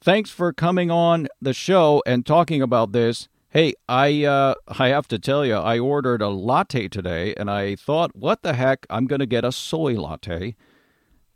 thanks 0.00 0.30
for 0.30 0.52
coming 0.54 0.90
on 0.90 1.28
the 1.42 1.52
show 1.52 2.02
and 2.06 2.24
talking 2.24 2.62
about 2.62 2.92
this. 2.92 3.28
Hey, 3.50 3.74
I 3.88 4.24
uh, 4.24 4.54
I 4.68 4.88
have 4.88 5.08
to 5.08 5.18
tell 5.18 5.44
you, 5.44 5.54
I 5.54 5.78
ordered 5.78 6.22
a 6.22 6.28
latte 6.28 6.88
today, 6.88 7.34
and 7.36 7.50
I 7.50 7.76
thought, 7.76 8.14
what 8.14 8.42
the 8.42 8.54
heck? 8.54 8.86
I'm 8.88 9.06
going 9.06 9.20
to 9.20 9.26
get 9.26 9.44
a 9.44 9.52
soy 9.52 9.94
latte. 9.94 10.54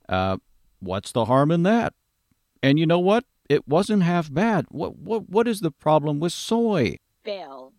Uh, 0.08 0.36
what's 0.80 1.12
the 1.12 1.24
harm 1.24 1.50
in 1.50 1.62
that? 1.62 1.94
And 2.62 2.78
you 2.78 2.86
know 2.86 2.98
what? 2.98 3.24
It 3.48 3.66
wasn't 3.66 4.02
half 4.02 4.32
bad. 4.32 4.66
What 4.70 4.96
what 4.96 5.28
what 5.28 5.48
is 5.48 5.60
the 5.60 5.70
problem 5.70 6.20
with 6.20 6.32
soy? 6.32 6.98
Bill, 7.24 7.72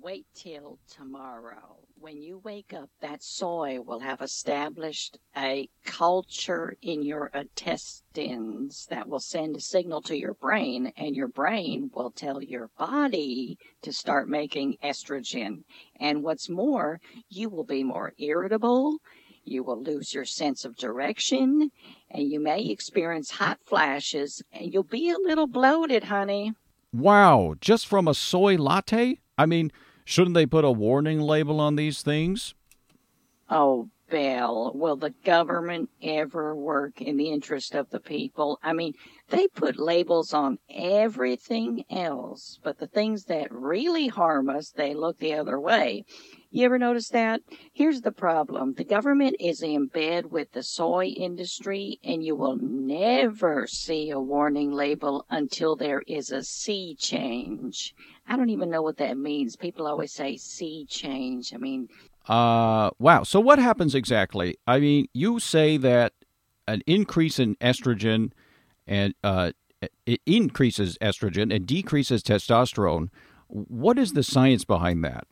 wait 0.00 0.26
till 0.34 0.78
tomorrow. 0.88 1.85
When 1.98 2.20
you 2.20 2.38
wake 2.44 2.74
up, 2.74 2.90
that 3.00 3.22
soy 3.22 3.80
will 3.80 4.00
have 4.00 4.20
established 4.20 5.18
a 5.34 5.70
culture 5.84 6.76
in 6.82 7.02
your 7.02 7.28
intestines 7.34 8.86
that 8.90 9.08
will 9.08 9.18
send 9.18 9.56
a 9.56 9.60
signal 9.60 10.02
to 10.02 10.16
your 10.16 10.34
brain, 10.34 10.92
and 10.98 11.16
your 11.16 11.28
brain 11.28 11.90
will 11.94 12.10
tell 12.10 12.42
your 12.42 12.68
body 12.78 13.58
to 13.80 13.94
start 13.94 14.28
making 14.28 14.76
estrogen. 14.84 15.64
And 15.98 16.22
what's 16.22 16.50
more, 16.50 17.00
you 17.30 17.48
will 17.48 17.64
be 17.64 17.82
more 17.82 18.12
irritable, 18.18 18.98
you 19.42 19.64
will 19.64 19.82
lose 19.82 20.12
your 20.12 20.26
sense 20.26 20.66
of 20.66 20.76
direction, 20.76 21.70
and 22.10 22.30
you 22.30 22.40
may 22.40 22.66
experience 22.66 23.30
hot 23.30 23.58
flashes, 23.64 24.42
and 24.52 24.72
you'll 24.72 24.82
be 24.82 25.08
a 25.08 25.18
little 25.18 25.46
bloated, 25.46 26.04
honey. 26.04 26.52
Wow, 26.92 27.54
just 27.58 27.86
from 27.86 28.06
a 28.06 28.14
soy 28.14 28.56
latte? 28.56 29.18
I 29.38 29.46
mean, 29.46 29.72
shouldn't 30.06 30.34
they 30.34 30.46
put 30.46 30.64
a 30.64 30.70
warning 30.70 31.20
label 31.20 31.60
on 31.60 31.76
these 31.76 32.00
things? 32.00 32.54
Oh, 33.50 33.90
Bill, 34.08 34.70
will 34.72 34.94
the 34.94 35.14
government 35.24 35.90
ever 36.00 36.54
work 36.54 37.02
in 37.02 37.16
the 37.16 37.30
interest 37.30 37.74
of 37.74 37.90
the 37.90 37.98
people? 37.98 38.60
I 38.62 38.72
mean, 38.72 38.94
they 39.30 39.48
put 39.48 39.80
labels 39.80 40.32
on 40.32 40.58
everything 40.70 41.84
else, 41.90 42.60
but 42.62 42.78
the 42.78 42.86
things 42.86 43.24
that 43.24 43.50
really 43.50 44.06
harm 44.06 44.48
us, 44.48 44.70
they 44.70 44.94
look 44.94 45.18
the 45.18 45.34
other 45.34 45.58
way. 45.58 46.04
You 46.52 46.64
ever 46.66 46.78
notice 46.78 47.08
that? 47.08 47.40
Here's 47.72 48.02
the 48.02 48.12
problem. 48.12 48.74
The 48.74 48.84
government 48.84 49.36
is 49.40 49.60
in 49.60 49.88
bed 49.88 50.26
with 50.30 50.52
the 50.52 50.62
soy 50.62 51.06
industry, 51.06 51.98
and 52.04 52.22
you 52.22 52.36
will 52.36 52.56
never 52.56 53.66
see 53.66 54.10
a 54.10 54.20
warning 54.20 54.70
label 54.70 55.26
until 55.28 55.74
there 55.74 56.02
is 56.06 56.30
a 56.30 56.44
sea 56.44 56.94
change. 56.96 57.92
I 58.28 58.36
don't 58.36 58.50
even 58.50 58.70
know 58.70 58.82
what 58.82 58.96
that 58.98 59.16
means. 59.16 59.56
People 59.56 59.86
always 59.86 60.12
say 60.12 60.36
sea 60.36 60.86
change. 60.88 61.54
I 61.54 61.58
mean, 61.58 61.88
Uh, 62.28 62.90
wow. 62.98 63.22
So 63.22 63.38
what 63.38 63.58
happens 63.58 63.94
exactly? 63.94 64.56
I 64.66 64.80
mean, 64.80 65.06
you 65.12 65.38
say 65.38 65.76
that 65.76 66.12
an 66.66 66.82
increase 66.86 67.38
in 67.38 67.54
estrogen 67.56 68.32
and 68.86 69.14
uh, 69.22 69.52
it 70.06 70.20
increases 70.26 70.98
estrogen 71.00 71.54
and 71.54 71.66
decreases 71.66 72.22
testosterone. 72.22 73.08
What 73.48 73.98
is 73.98 74.12
the 74.12 74.22
science 74.22 74.64
behind 74.64 75.04
that? 75.04 75.26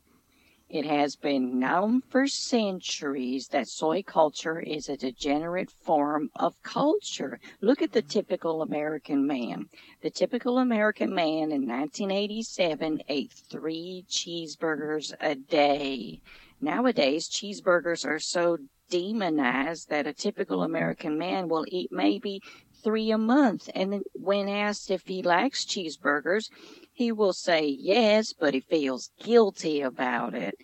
It 0.75 0.87
has 0.87 1.15
been 1.15 1.57
known 1.57 2.01
for 2.01 2.27
centuries 2.27 3.47
that 3.47 3.69
soy 3.69 4.03
culture 4.03 4.59
is 4.59 4.89
a 4.89 4.97
degenerate 4.97 5.71
form 5.71 6.29
of 6.35 6.61
culture. 6.63 7.39
Look 7.61 7.81
at 7.81 7.93
the 7.93 8.01
typical 8.01 8.61
American 8.61 9.25
man. 9.25 9.69
The 10.01 10.09
typical 10.09 10.57
American 10.57 11.15
man 11.15 11.53
in 11.53 11.65
1987 11.65 13.03
ate 13.07 13.31
three 13.31 14.03
cheeseburgers 14.09 15.13
a 15.21 15.35
day. 15.35 16.19
Nowadays, 16.59 17.29
cheeseburgers 17.29 18.05
are 18.05 18.19
so 18.19 18.57
demonized 18.89 19.87
that 19.89 20.07
a 20.07 20.13
typical 20.13 20.63
American 20.63 21.17
man 21.17 21.47
will 21.47 21.63
eat 21.69 21.89
maybe 21.89 22.41
three 22.85 23.09
a 23.09 23.17
month. 23.17 23.67
And 23.73 24.03
when 24.13 24.47
asked 24.47 24.91
if 24.91 25.07
he 25.07 25.23
likes 25.23 25.65
cheeseburgers, 25.65 26.51
he 26.93 27.11
will 27.11 27.33
say 27.33 27.65
yes, 27.65 28.31
but 28.31 28.53
he 28.53 28.59
feels 28.59 29.09
guilty 29.19 29.81
about 29.81 30.35
it. 30.35 30.55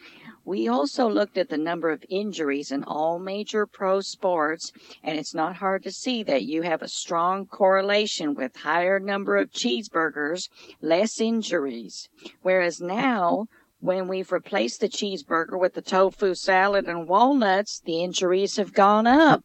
We 0.46 0.68
also 0.68 1.10
looked 1.10 1.38
at 1.38 1.50
the 1.50 1.58
number 1.58 1.90
of 1.90 2.06
injuries 2.10 2.72
in 2.72 2.84
all 2.84 3.18
major 3.18 3.66
pro 3.66 4.01
sports, 4.01 4.72
and 5.04 5.18
it's 5.18 5.34
not 5.34 5.58
hard 5.58 5.84
to 5.84 5.92
see 5.92 6.22
that 6.24 6.44
you 6.44 6.62
have 6.62 6.84
a 6.84 6.88
strong 6.88 7.48
correlation 7.48 8.36
with 8.36 8.56
higher 8.56 9.00
number 9.00 9.38
of 9.38 9.51
cheeseburgers, 9.51 10.48
less 10.80 11.20
injuries. 11.20 12.08
Whereas 12.44 12.80
now, 12.80 13.48
when 13.80 14.08
we've 14.08 14.32
replaced 14.32 14.80
the 14.82 14.90
cheeseburger 14.90 15.60
with 15.60 15.74
the 15.74 15.82
tofu 15.82 16.36
salad 16.36 16.86
and 16.86 17.08
walnuts, 17.08 17.82
the 17.84 18.04
injuries 18.04 18.58
have 18.58 18.74
gone 18.74 19.08
up. 19.08 19.44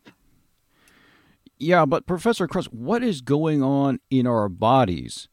Yeah, 1.59 1.87
but 1.87 2.07
Professor 2.07 2.47
Krust, 2.47 2.67
what 2.67 3.03
is 3.03 3.23
going 3.23 3.63
on 3.63 4.01
in 4.11 4.27
our 4.27 4.49
bodies? 4.49 5.29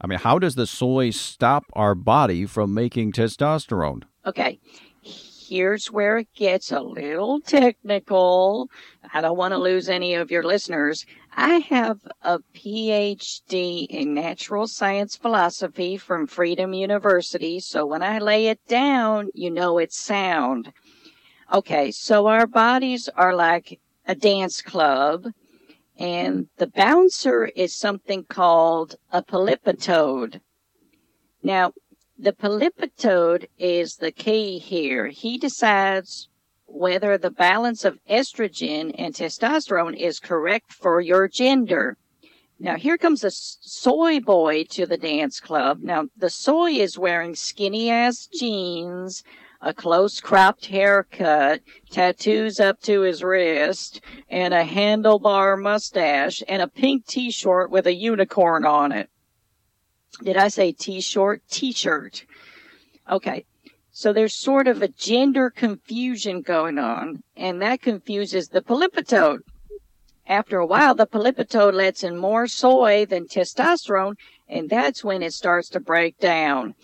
I 0.00 0.06
mean, 0.06 0.18
how 0.18 0.38
does 0.38 0.54
the 0.54 0.66
soy 0.66 1.10
stop 1.10 1.64
our 1.72 1.94
body 1.94 2.44
from 2.44 2.74
making 2.74 3.12
testosterone? 3.12 4.02
Okay, 4.26 4.60
here's 5.02 5.90
where 5.90 6.18
it 6.18 6.28
gets 6.34 6.72
a 6.72 6.80
little 6.80 7.40
technical. 7.40 8.68
I 9.14 9.20
don't 9.22 9.36
want 9.36 9.52
to 9.52 9.58
lose 9.58 9.88
any 9.88 10.14
of 10.14 10.30
your 10.30 10.42
listeners. 10.42 11.06
I 11.34 11.58
have 11.70 12.00
a 12.20 12.40
PhD 12.54 13.86
in 13.86 14.12
natural 14.12 14.66
science 14.66 15.16
philosophy 15.16 15.96
from 15.96 16.26
Freedom 16.26 16.74
University, 16.74 17.60
so 17.60 17.86
when 17.86 18.02
I 18.02 18.18
lay 18.18 18.48
it 18.48 18.60
down, 18.68 19.28
you 19.32 19.50
know 19.50 19.78
it's 19.78 19.98
sound. 19.98 20.72
Okay, 21.50 21.90
so 21.90 22.26
our 22.26 22.46
bodies 22.46 23.08
are 23.16 23.34
like 23.34 23.80
a 24.06 24.14
dance 24.14 24.60
club, 24.60 25.26
and 25.98 26.48
the 26.58 26.66
bouncer 26.66 27.46
is 27.54 27.76
something 27.76 28.24
called 28.24 28.96
a 29.10 29.22
polypitode. 29.22 30.40
Now, 31.42 31.72
the 32.18 32.32
polypitode 32.32 33.48
is 33.58 33.96
the 33.96 34.12
key 34.12 34.58
here. 34.58 35.08
He 35.08 35.38
decides 35.38 36.28
whether 36.66 37.18
the 37.18 37.30
balance 37.30 37.84
of 37.84 37.98
estrogen 38.08 38.94
and 38.96 39.14
testosterone 39.14 39.96
is 39.96 40.18
correct 40.18 40.72
for 40.72 41.00
your 41.00 41.28
gender. 41.28 41.96
Now, 42.58 42.76
here 42.76 42.96
comes 42.96 43.24
a 43.24 43.30
soy 43.30 44.20
boy 44.20 44.64
to 44.70 44.86
the 44.86 44.96
dance 44.96 45.40
club. 45.40 45.80
Now, 45.82 46.06
the 46.16 46.30
soy 46.30 46.72
is 46.72 46.96
wearing 46.96 47.34
skinny 47.34 47.90
ass 47.90 48.28
jeans, 48.32 49.24
a 49.62 49.72
close 49.72 50.20
cropped 50.20 50.66
haircut, 50.66 51.62
tattoos 51.88 52.60
up 52.60 52.82
to 52.82 53.00
his 53.00 53.22
wrist, 53.22 54.02
and 54.28 54.52
a 54.52 54.64
handlebar 54.64 55.58
mustache, 55.58 56.42
and 56.48 56.60
a 56.60 56.68
pink 56.68 57.06
t 57.06 57.30
shirt 57.30 57.70
with 57.70 57.86
a 57.86 57.94
unicorn 57.94 58.66
on 58.66 58.92
it. 58.92 59.08
Did 60.22 60.36
I 60.36 60.48
say 60.48 60.72
t-shirt? 60.72 61.42
T-shirt. 61.50 62.26
Okay. 63.10 63.44
So 63.90 64.12
there's 64.12 64.34
sort 64.34 64.68
of 64.68 64.82
a 64.82 64.88
gender 64.88 65.50
confusion 65.50 66.42
going 66.42 66.78
on, 66.78 67.22
and 67.36 67.60
that 67.62 67.82
confuses 67.82 68.48
the 68.48 68.62
polypitode. 68.62 69.40
After 70.26 70.58
a 70.58 70.66
while, 70.66 70.94
the 70.94 71.06
polypitode 71.06 71.74
lets 71.74 72.04
in 72.04 72.16
more 72.16 72.46
soy 72.46 73.04
than 73.04 73.26
testosterone, 73.26 74.14
and 74.48 74.70
that's 74.70 75.02
when 75.02 75.22
it 75.22 75.32
starts 75.32 75.68
to 75.70 75.80
break 75.80 76.18
down. 76.18 76.74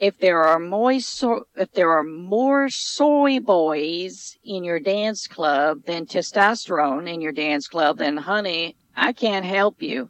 If 0.00 0.18
there 0.18 0.42
are 0.42 0.58
more 0.58 0.98
so- 0.98 1.46
if 1.56 1.72
there 1.72 1.90
are 1.90 2.02
more 2.02 2.70
soy 2.70 3.38
boys 3.38 4.38
in 4.42 4.64
your 4.64 4.80
dance 4.80 5.26
club 5.26 5.84
than 5.84 6.06
testosterone 6.06 7.06
in 7.06 7.20
your 7.20 7.32
dance 7.32 7.68
club, 7.68 7.98
then 7.98 8.16
honey, 8.16 8.76
I 8.96 9.12
can't 9.12 9.44
help 9.44 9.82
you. 9.82 10.08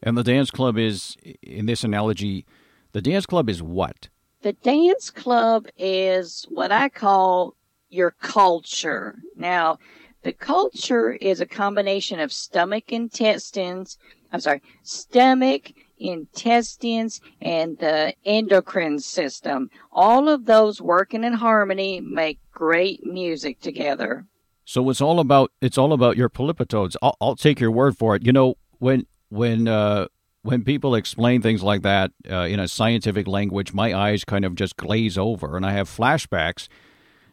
And 0.00 0.16
the 0.16 0.22
dance 0.22 0.52
club 0.52 0.78
is, 0.78 1.16
in 1.42 1.66
this 1.66 1.82
analogy, 1.82 2.46
the 2.92 3.02
dance 3.02 3.26
club 3.26 3.50
is 3.50 3.60
what? 3.60 4.08
The 4.42 4.52
dance 4.52 5.10
club 5.10 5.66
is 5.76 6.46
what 6.48 6.70
I 6.70 6.88
call 6.88 7.56
your 7.88 8.12
culture. 8.20 9.16
Now, 9.36 9.78
the 10.22 10.32
culture 10.32 11.12
is 11.12 11.40
a 11.40 11.46
combination 11.46 12.20
of 12.20 12.32
stomach, 12.32 12.92
intestines, 12.92 13.98
I'm 14.32 14.40
sorry, 14.40 14.62
stomach, 14.84 15.72
intestines, 16.02 17.20
and 17.40 17.78
the 17.78 18.14
endocrine 18.24 18.98
system. 18.98 19.70
All 19.90 20.28
of 20.28 20.46
those 20.46 20.80
working 20.80 21.24
in 21.24 21.34
harmony 21.34 22.00
make 22.00 22.38
great 22.52 23.06
music 23.06 23.60
together. 23.60 24.26
So 24.64 24.88
it's 24.90 25.00
all 25.00 25.20
about 25.20 25.52
it's 25.60 25.78
all 25.78 25.92
about 25.92 26.16
your 26.16 26.28
polypitodes. 26.28 26.96
I'll, 27.02 27.16
I'll 27.20 27.36
take 27.36 27.60
your 27.60 27.70
word 27.70 27.96
for 27.96 28.16
it. 28.16 28.24
You 28.24 28.32
know 28.32 28.54
when 28.78 29.06
when 29.28 29.68
uh, 29.68 30.06
when 30.42 30.64
people 30.64 30.94
explain 30.94 31.40
things 31.40 31.62
like 31.62 31.82
that 31.82 32.12
uh, 32.30 32.46
in 32.48 32.60
a 32.60 32.68
scientific 32.68 33.26
language, 33.26 33.72
my 33.72 33.94
eyes 33.94 34.24
kind 34.24 34.44
of 34.44 34.54
just 34.54 34.76
glaze 34.76 35.16
over, 35.16 35.56
and 35.56 35.64
I 35.64 35.72
have 35.72 35.88
flashbacks 35.88 36.68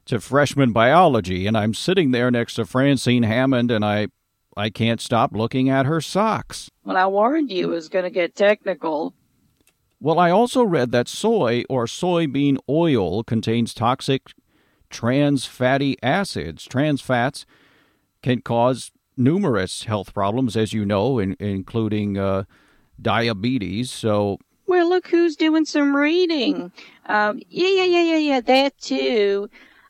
to 0.05 0.19
freshman 0.19 0.71
biology. 0.71 1.45
And 1.47 1.57
I'm 1.57 1.73
sitting 1.73 2.11
there 2.11 2.31
next 2.31 2.55
to 2.55 2.65
Francine 2.65 3.23
Hammond, 3.23 3.71
and 3.71 3.83
I, 3.83 4.07
I 4.58 4.70
can't 4.70 5.00
stop 5.01 5.34
looking 5.34 5.70
at 5.70 5.86
her 5.86 6.01
socks. 6.01 6.70
Well, 6.84 6.98
I 6.98 7.06
warned 7.06 7.51
you 7.51 7.72
it 7.72 7.75
was 7.75 7.89
going 7.89 8.03
to 8.03 8.10
get 8.10 8.36
technical. 8.36 9.13
Well, 10.01 10.20
I 10.20 10.32
also 10.32 10.63
read 10.63 10.91
that 10.91 11.08
soy 11.08 11.63
or 11.70 11.86
soybean 11.86 12.58
oil 12.70 13.24
contains 13.24 13.74
toxic 13.74 14.32
trans 14.89 15.46
fatty 15.46 15.98
acids. 16.01 16.65
Trans 16.65 17.01
fats 17.01 17.46
can 18.24 18.41
cause 18.41 18.91
numerous 19.18 19.84
health 19.84 20.13
problems, 20.13 20.56
as 20.56 20.74
you 20.74 20.86
know, 20.86 21.20
in, 21.20 21.36
including 21.39 22.18
uh, 22.18 22.44
diabetes. 23.01 23.91
So, 23.91 24.39
Well, 24.68 24.88
look 24.88 25.08
who's 25.08 25.36
doing 25.36 25.65
some 25.65 25.96
reading. 25.96 26.72
Um, 27.06 27.41
yeah, 27.50 27.68
yeah, 27.68 27.84
yeah, 27.84 28.03
yeah, 28.03 28.18
yeah, 28.18 28.41
that 28.41 28.77
too. 28.77 29.50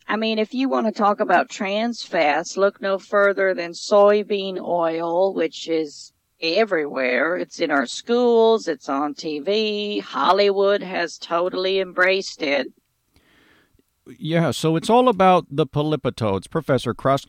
I 0.10 0.16
mean, 0.16 0.40
if 0.40 0.56
you 0.56 0.70
want 0.70 0.88
to 0.88 0.92
talk 0.92 1.20
about 1.20 1.50
trans 1.50 2.02
fats, 2.02 2.58
look 2.58 2.82
no 2.82 2.98
further 2.98 3.54
than 3.54 3.74
soybean 3.74 4.60
oil, 4.60 5.36
which 5.36 5.70
is 5.70 6.14
everywhere. 6.42 7.38
It's 7.38 7.60
in 7.60 7.70
our 7.70 7.86
schools, 7.86 8.68
it's 8.68 8.90
on 8.90 9.14
TV. 9.14 10.02
Hollywood 10.02 10.82
has 10.82 11.20
totally 11.20 11.80
embraced 11.80 12.42
it. 12.42 12.74
yeah, 14.18 14.50
so 14.50 14.76
it's 14.76 14.90
all 14.90 15.10
about 15.10 15.46
the 15.52 15.68
polypetodes. 15.68 16.50
Professor 16.50 16.96
Krust, 16.96 17.28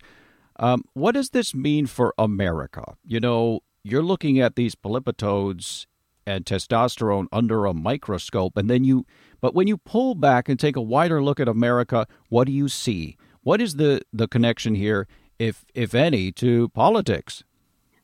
um, 0.57 0.83
what 0.95 1.13
does 1.13 1.31
this 1.31 1.55
mean 1.55 1.85
for 1.85 2.15
America? 2.17 2.97
You 3.05 3.21
know, 3.21 3.61
you're 3.83 4.03
looking 4.03 4.41
at 4.41 4.57
these 4.57 4.75
polypetodes 4.75 5.85
and 6.27 6.45
testosterone 6.45 7.27
under 7.33 7.67
a 7.67 7.75
microscope, 7.75 8.57
and 8.57 8.69
then 8.69 8.85
you, 8.85 9.07
but 9.41 9.55
when 9.55 9.67
you 9.67 9.77
pull 9.77 10.15
back 10.15 10.49
and 10.49 10.59
take 10.59 10.77
a 10.77 10.83
wider 10.83 11.23
look 11.23 11.41
at 11.41 11.49
America, 11.49 12.07
what 12.29 12.47
do 12.47 12.53
you 12.53 12.69
see? 12.69 13.17
What 13.43 13.61
is 13.61 13.77
the, 13.77 14.03
the 14.13 14.29
connection 14.29 14.75
here, 14.75 15.09
if 15.39 15.65
if 15.75 15.95
any, 15.95 16.31
to 16.33 16.69
politics? 16.71 17.43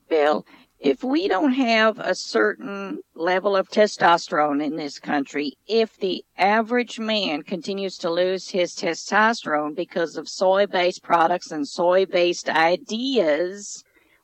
Bill, 0.09 0.47
if 0.79 1.03
we 1.03 1.27
don't 1.27 1.55
have 1.55 1.99
a 1.99 2.15
certain 2.15 3.01
level 3.15 3.57
of 3.57 3.69
testosterone 3.69 4.63
in 4.63 4.77
this 4.77 4.99
country, 4.99 5.57
if 5.67 5.97
the 5.97 6.25
average 6.37 6.99
man 6.99 7.43
continues 7.43 7.97
to 7.99 8.11
lose 8.11 8.51
his 8.51 8.75
testosterone 8.75 9.75
because 9.75 10.17
of 10.17 10.29
soy 10.29 10.67
based 10.67 11.03
products 11.03 11.51
and 11.51 11.67
soy 11.67 12.05
based 12.05 12.49
ideas, 12.49 13.83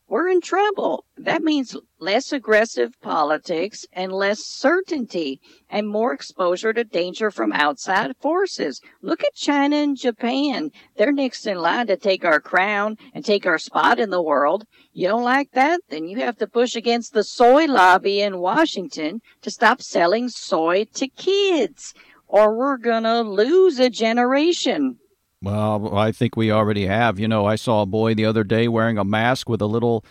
we're 0.08 0.28
in 0.28 0.40
trouble. 0.40 1.04
That 1.16 1.42
means 1.42 1.76
less 1.98 2.32
aggressive 2.32 3.00
politics 3.00 3.86
and 3.92 4.12
less 4.12 4.40
certainty 4.44 5.40
and 5.70 5.88
more 5.88 6.12
exposure 6.12 6.72
to 6.72 6.84
danger 6.84 7.30
from 7.30 7.52
outside 7.52 8.16
forces. 8.20 8.80
Look 9.00 9.22
at 9.22 9.34
China 9.34 9.76
and 9.76 9.96
Japan. 9.96 10.70
They're 10.96 11.12
next 11.12 11.46
in 11.46 11.58
line 11.58 11.86
to 11.86 11.96
take 11.96 12.24
our 12.24 12.40
crown 12.40 12.96
and 13.14 13.24
take 13.24 13.46
our 13.46 13.58
spot 13.58 13.98
in 13.98 14.10
the 14.10 14.22
world. 14.22 14.64
You 14.92 15.08
don't 15.08 15.24
like 15.24 15.52
that? 15.52 15.80
Then 15.88 16.06
you 16.08 16.18
have 16.18 16.36
to 16.38 16.46
push 16.46 16.76
against 16.76 17.14
the 17.14 17.24
soy 17.24 17.66
lobby 17.66 18.20
in 18.20 18.38
Washington 18.38 19.20
to 19.40 19.50
stop 19.50 19.80
selling 19.80 20.28
soy 20.28 20.84
to 20.94 21.08
kids 21.08 21.94
or 22.32 22.56
we're 22.56 22.78
gonna 22.78 23.20
lose 23.20 23.78
a 23.78 23.90
generation. 23.90 24.98
Well, 25.42 25.96
I 25.96 26.12
think 26.12 26.36
we 26.36 26.52
already 26.52 26.86
have. 26.86 27.18
You 27.18 27.26
know, 27.26 27.46
I 27.46 27.56
saw 27.56 27.82
a 27.82 27.86
boy 27.86 28.14
the 28.14 28.24
other 28.24 28.44
day 28.44 28.68
wearing 28.68 28.96
a 28.96 29.04
mask 29.04 29.48
with 29.48 29.60
a 29.60 29.66
little 29.66 30.04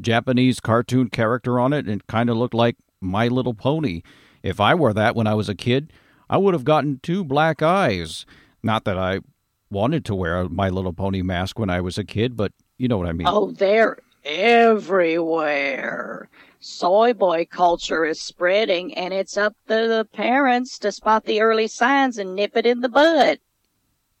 Japanese 0.00 0.60
cartoon 0.60 1.10
character 1.10 1.60
on 1.60 1.74
it, 1.74 1.86
and 1.86 2.00
it 2.00 2.06
kind 2.06 2.30
of 2.30 2.38
looked 2.38 2.54
like 2.54 2.76
My 3.00 3.28
Little 3.28 3.52
Pony. 3.52 4.00
If 4.42 4.60
I 4.60 4.74
wore 4.74 4.94
that 4.94 5.14
when 5.14 5.26
I 5.26 5.34
was 5.34 5.50
a 5.50 5.54
kid, 5.54 5.92
I 6.30 6.38
would 6.38 6.54
have 6.54 6.64
gotten 6.64 7.00
two 7.02 7.22
black 7.22 7.60
eyes. 7.60 8.24
Not 8.62 8.84
that 8.84 8.96
I 8.96 9.20
wanted 9.70 10.06
to 10.06 10.14
wear 10.14 10.40
a 10.40 10.48
My 10.48 10.70
Little 10.70 10.94
Pony 10.94 11.20
mask 11.20 11.58
when 11.58 11.68
I 11.68 11.82
was 11.82 11.98
a 11.98 12.04
kid, 12.04 12.34
but 12.34 12.52
you 12.78 12.88
know 12.88 12.96
what 12.96 13.08
I 13.08 13.12
mean. 13.12 13.26
Oh, 13.28 13.50
they're 13.50 13.98
everywhere. 14.24 15.50
Soy 16.60 17.12
boy 17.12 17.46
culture 17.50 18.06
is 18.06 18.22
spreading, 18.22 18.94
and 18.94 19.12
it's 19.12 19.36
up 19.36 19.54
to 19.68 19.74
the 19.74 20.08
parents 20.14 20.78
to 20.78 20.92
spot 20.92 21.24
the 21.24 21.42
early 21.42 21.66
signs 21.66 22.16
and 22.16 22.34
nip 22.34 22.56
it 22.56 22.64
in 22.64 22.80
the 22.80 22.88
bud. 22.88 23.38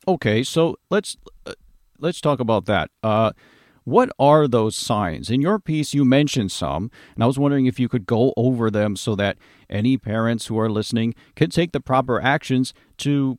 Okay, 0.06 0.42
so 0.42 0.76
let's 0.90 1.16
uh, 1.46 1.52
let's 1.98 2.20
talk 2.20 2.40
about 2.40 2.66
that. 2.66 2.90
Uh, 3.02 3.32
what 3.84 4.10
are 4.18 4.46
those 4.46 4.76
signs? 4.76 5.30
In 5.30 5.40
your 5.40 5.58
piece, 5.58 5.92
you 5.94 6.04
mentioned 6.04 6.52
some, 6.52 6.90
and 7.14 7.24
I 7.24 7.26
was 7.26 7.38
wondering 7.38 7.66
if 7.66 7.80
you 7.80 7.88
could 7.88 8.06
go 8.06 8.32
over 8.36 8.70
them 8.70 8.96
so 8.96 9.14
that 9.16 9.38
any 9.68 9.96
parents 9.96 10.46
who 10.46 10.58
are 10.58 10.70
listening 10.70 11.14
can 11.34 11.50
take 11.50 11.72
the 11.72 11.80
proper 11.80 12.20
actions 12.20 12.74
to 12.98 13.38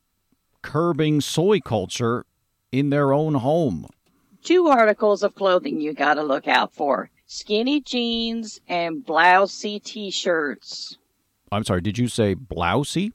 curbing 0.62 1.20
soy 1.20 1.60
culture 1.60 2.24
in 2.72 2.90
their 2.90 3.12
own 3.12 3.34
home. 3.34 3.86
Two 4.42 4.66
articles 4.66 5.22
of 5.22 5.34
clothing 5.34 5.80
you 5.80 5.94
gotta 5.94 6.22
look 6.22 6.46
out 6.46 6.74
for 6.74 7.10
skinny 7.26 7.80
jeans 7.80 8.60
and 8.68 9.04
blousey 9.04 9.82
t 9.82 10.10
shirts. 10.10 10.96
I'm 11.52 11.64
sorry, 11.64 11.80
did 11.80 11.98
you 11.98 12.08
say 12.08 12.34
blousey? 12.34 13.12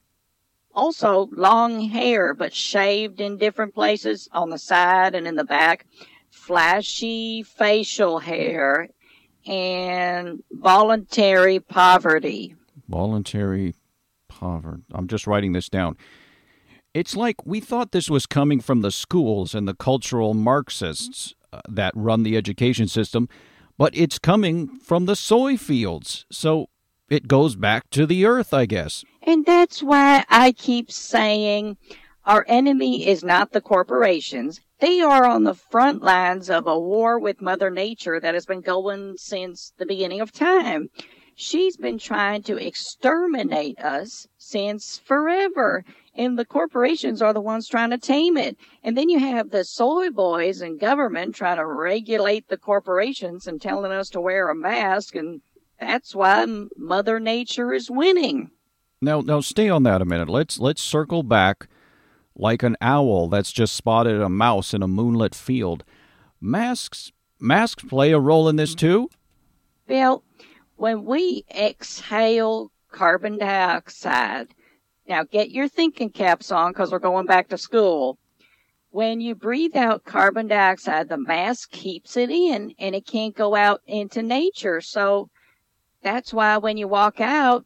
Also, 0.74 1.28
long 1.32 1.80
hair, 1.80 2.32
but 2.32 2.54
shaved 2.54 3.20
in 3.20 3.36
different 3.36 3.74
places 3.74 4.28
on 4.32 4.50
the 4.50 4.58
side 4.58 5.14
and 5.14 5.26
in 5.26 5.34
the 5.34 5.44
back. 5.44 5.86
Flashy 6.30 7.42
facial 7.42 8.20
hair 8.20 8.88
and 9.46 10.42
voluntary 10.52 11.58
poverty. 11.58 12.54
Voluntary 12.88 13.74
poverty. 14.28 14.82
I'm 14.92 15.08
just 15.08 15.26
writing 15.26 15.52
this 15.52 15.68
down. 15.68 15.96
It's 16.94 17.16
like 17.16 17.46
we 17.46 17.60
thought 17.60 17.92
this 17.92 18.10
was 18.10 18.26
coming 18.26 18.60
from 18.60 18.80
the 18.80 18.90
schools 18.90 19.54
and 19.54 19.66
the 19.66 19.74
cultural 19.74 20.34
Marxists 20.34 21.34
uh, 21.52 21.60
that 21.68 21.92
run 21.94 22.22
the 22.22 22.36
education 22.36 22.88
system, 22.88 23.28
but 23.78 23.96
it's 23.96 24.18
coming 24.18 24.78
from 24.80 25.06
the 25.06 25.16
soy 25.16 25.56
fields. 25.56 26.26
So 26.30 26.68
it 27.08 27.28
goes 27.28 27.56
back 27.56 27.90
to 27.90 28.06
the 28.06 28.24
earth, 28.24 28.52
I 28.52 28.66
guess. 28.66 29.04
And 29.22 29.44
that's 29.44 29.82
why 29.82 30.24
I 30.28 30.52
keep 30.52 30.90
saying 30.90 31.76
our 32.24 32.44
enemy 32.48 33.06
is 33.06 33.22
not 33.22 33.52
the 33.52 33.60
corporations. 33.60 34.60
They 34.78 35.00
are 35.00 35.26
on 35.26 35.44
the 35.44 35.54
front 35.54 36.02
lines 36.02 36.48
of 36.48 36.66
a 36.66 36.78
war 36.78 37.18
with 37.18 37.42
Mother 37.42 37.70
Nature 37.70 38.18
that 38.18 38.32
has 38.32 38.46
been 38.46 38.62
going 38.62 39.16
since 39.18 39.74
the 39.76 39.84
beginning 39.84 40.20
of 40.22 40.32
time. 40.32 40.88
She's 41.34 41.76
been 41.76 41.98
trying 41.98 42.42
to 42.44 42.56
exterminate 42.56 43.78
us 43.78 44.26
since 44.38 44.98
forever. 44.98 45.84
And 46.14 46.38
the 46.38 46.44
corporations 46.44 47.20
are 47.22 47.32
the 47.32 47.40
ones 47.40 47.68
trying 47.68 47.90
to 47.90 47.98
tame 47.98 48.36
it. 48.36 48.56
And 48.82 48.96
then 48.96 49.08
you 49.08 49.18
have 49.18 49.50
the 49.50 49.64
soy 49.64 50.10
boys 50.10 50.60
and 50.60 50.80
government 50.80 51.34
trying 51.34 51.56
to 51.56 51.66
regulate 51.66 52.48
the 52.48 52.58
corporations 52.58 53.46
and 53.46 53.60
telling 53.60 53.92
us 53.92 54.08
to 54.10 54.20
wear 54.20 54.48
a 54.48 54.54
mask. 54.54 55.14
And 55.14 55.40
that's 55.78 56.14
why 56.14 56.46
Mother 56.76 57.20
Nature 57.20 57.72
is 57.72 57.90
winning. 57.90 58.50
Now, 59.02 59.20
now 59.22 59.40
stay 59.40 59.68
on 59.68 59.82
that 59.84 60.02
a 60.02 60.04
minute. 60.04 60.28
Let's 60.28 60.58
let's 60.58 60.82
circle 60.82 61.22
back 61.22 61.68
like 62.36 62.62
an 62.62 62.76
owl 62.80 63.28
that's 63.28 63.52
just 63.52 63.74
spotted 63.74 64.20
a 64.20 64.28
mouse 64.28 64.74
in 64.74 64.82
a 64.82 64.88
moonlit 64.88 65.34
field. 65.34 65.84
Masks 66.40 67.10
masks 67.38 67.82
play 67.84 68.12
a 68.12 68.18
role 68.18 68.48
in 68.48 68.56
this 68.56 68.74
too? 68.74 69.08
Bill, 69.86 70.22
when 70.76 71.04
we 71.04 71.44
exhale 71.50 72.70
carbon 72.90 73.38
dioxide, 73.38 74.48
now 75.08 75.24
get 75.24 75.50
your 75.50 75.68
thinking 75.68 76.10
caps 76.10 76.52
on 76.52 76.72
because 76.72 76.92
we're 76.92 76.98
going 76.98 77.26
back 77.26 77.48
to 77.48 77.58
school. 77.58 78.18
When 78.90 79.20
you 79.20 79.34
breathe 79.34 79.76
out 79.76 80.04
carbon 80.04 80.48
dioxide, 80.48 81.08
the 81.08 81.16
mask 81.16 81.70
keeps 81.70 82.16
it 82.16 82.30
in 82.30 82.74
and 82.78 82.94
it 82.94 83.06
can't 83.06 83.34
go 83.34 83.54
out 83.54 83.80
into 83.86 84.22
nature. 84.22 84.80
So 84.80 85.30
that's 86.02 86.34
why 86.34 86.58
when 86.58 86.76
you 86.76 86.88
walk 86.88 87.20
out, 87.20 87.64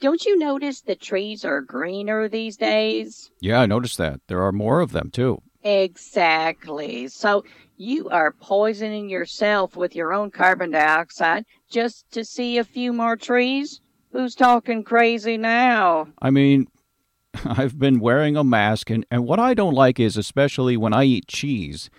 don't 0.00 0.24
you 0.24 0.38
notice 0.38 0.80
the 0.80 0.94
trees 0.94 1.44
are 1.44 1.60
greener 1.60 2.28
these 2.28 2.56
days? 2.56 3.30
Yeah, 3.40 3.60
I 3.60 3.66
noticed 3.66 3.98
that. 3.98 4.20
There 4.26 4.42
are 4.42 4.52
more 4.52 4.80
of 4.80 4.92
them 4.92 5.10
too. 5.10 5.42
Exactly. 5.62 7.08
So 7.08 7.44
you 7.76 8.08
are 8.08 8.32
poisoning 8.32 9.08
yourself 9.08 9.76
with 9.76 9.94
your 9.94 10.12
own 10.12 10.30
carbon 10.30 10.70
dioxide 10.70 11.44
just 11.68 12.10
to 12.12 12.24
see 12.24 12.58
a 12.58 12.64
few 12.64 12.92
more 12.92 13.16
trees? 13.16 13.80
Who's 14.12 14.34
talking 14.34 14.84
crazy 14.84 15.36
now? 15.36 16.08
I 16.20 16.30
mean, 16.30 16.68
I've 17.44 17.78
been 17.78 17.98
wearing 17.98 18.36
a 18.36 18.44
mask, 18.44 18.90
and, 18.90 19.06
and 19.10 19.26
what 19.26 19.38
I 19.38 19.54
don't 19.54 19.74
like 19.74 19.98
is, 19.98 20.16
especially 20.16 20.76
when 20.76 20.92
I 20.92 21.04
eat 21.04 21.28
cheese, 21.28 21.90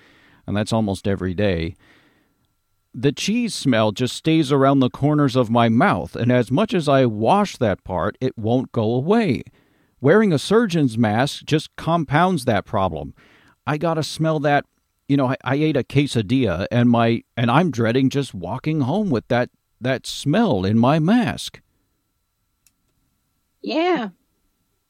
and 0.46 0.56
that's 0.56 0.74
almost 0.74 1.08
every 1.08 1.34
day, 1.34 1.76
the 2.94 3.12
cheese 3.12 3.54
smell 3.54 3.92
just 3.92 4.16
stays 4.16 4.52
around 4.52 4.80
the 4.80 4.90
corners 4.90 5.36
of 5.36 5.50
my 5.50 5.70
mouth, 5.70 6.16
and 6.16 6.32
as 6.32 6.52
much 6.52 6.74
as 6.74 6.88
I 6.88 7.06
wash 7.06 7.58
that 7.58 7.84
part, 7.84 8.18
it 8.22 8.38
won't 8.38 8.72
go 8.72 8.94
away. 8.94 9.44
Wearing 10.00 10.34
a 10.34 10.40
surgeon's 10.40 10.98
mask 10.98 11.46
just 11.46 11.76
compounds 11.76 12.46
that 12.46 12.66
problem. 12.66 13.14
I 13.66 13.78
gotta 13.78 14.04
smell 14.04 14.40
that. 14.42 14.66
You 15.08 15.18
know, 15.18 15.28
I, 15.28 15.38
I 15.44 15.56
ate 15.56 15.78
a 15.78 15.84
quesadilla, 15.84 16.68
and 16.72 16.90
my 16.90 17.24
and 17.36 17.50
I'm 17.50 17.72
dreading 17.72 18.10
just 18.10 18.34
walking 18.34 18.82
home 18.82 19.10
with 19.10 19.28
that 19.30 19.50
that 19.82 20.06
smell 20.06 20.66
in 20.66 20.78
my 20.78 21.00
mask. 21.00 21.62
Yeah. 23.62 24.10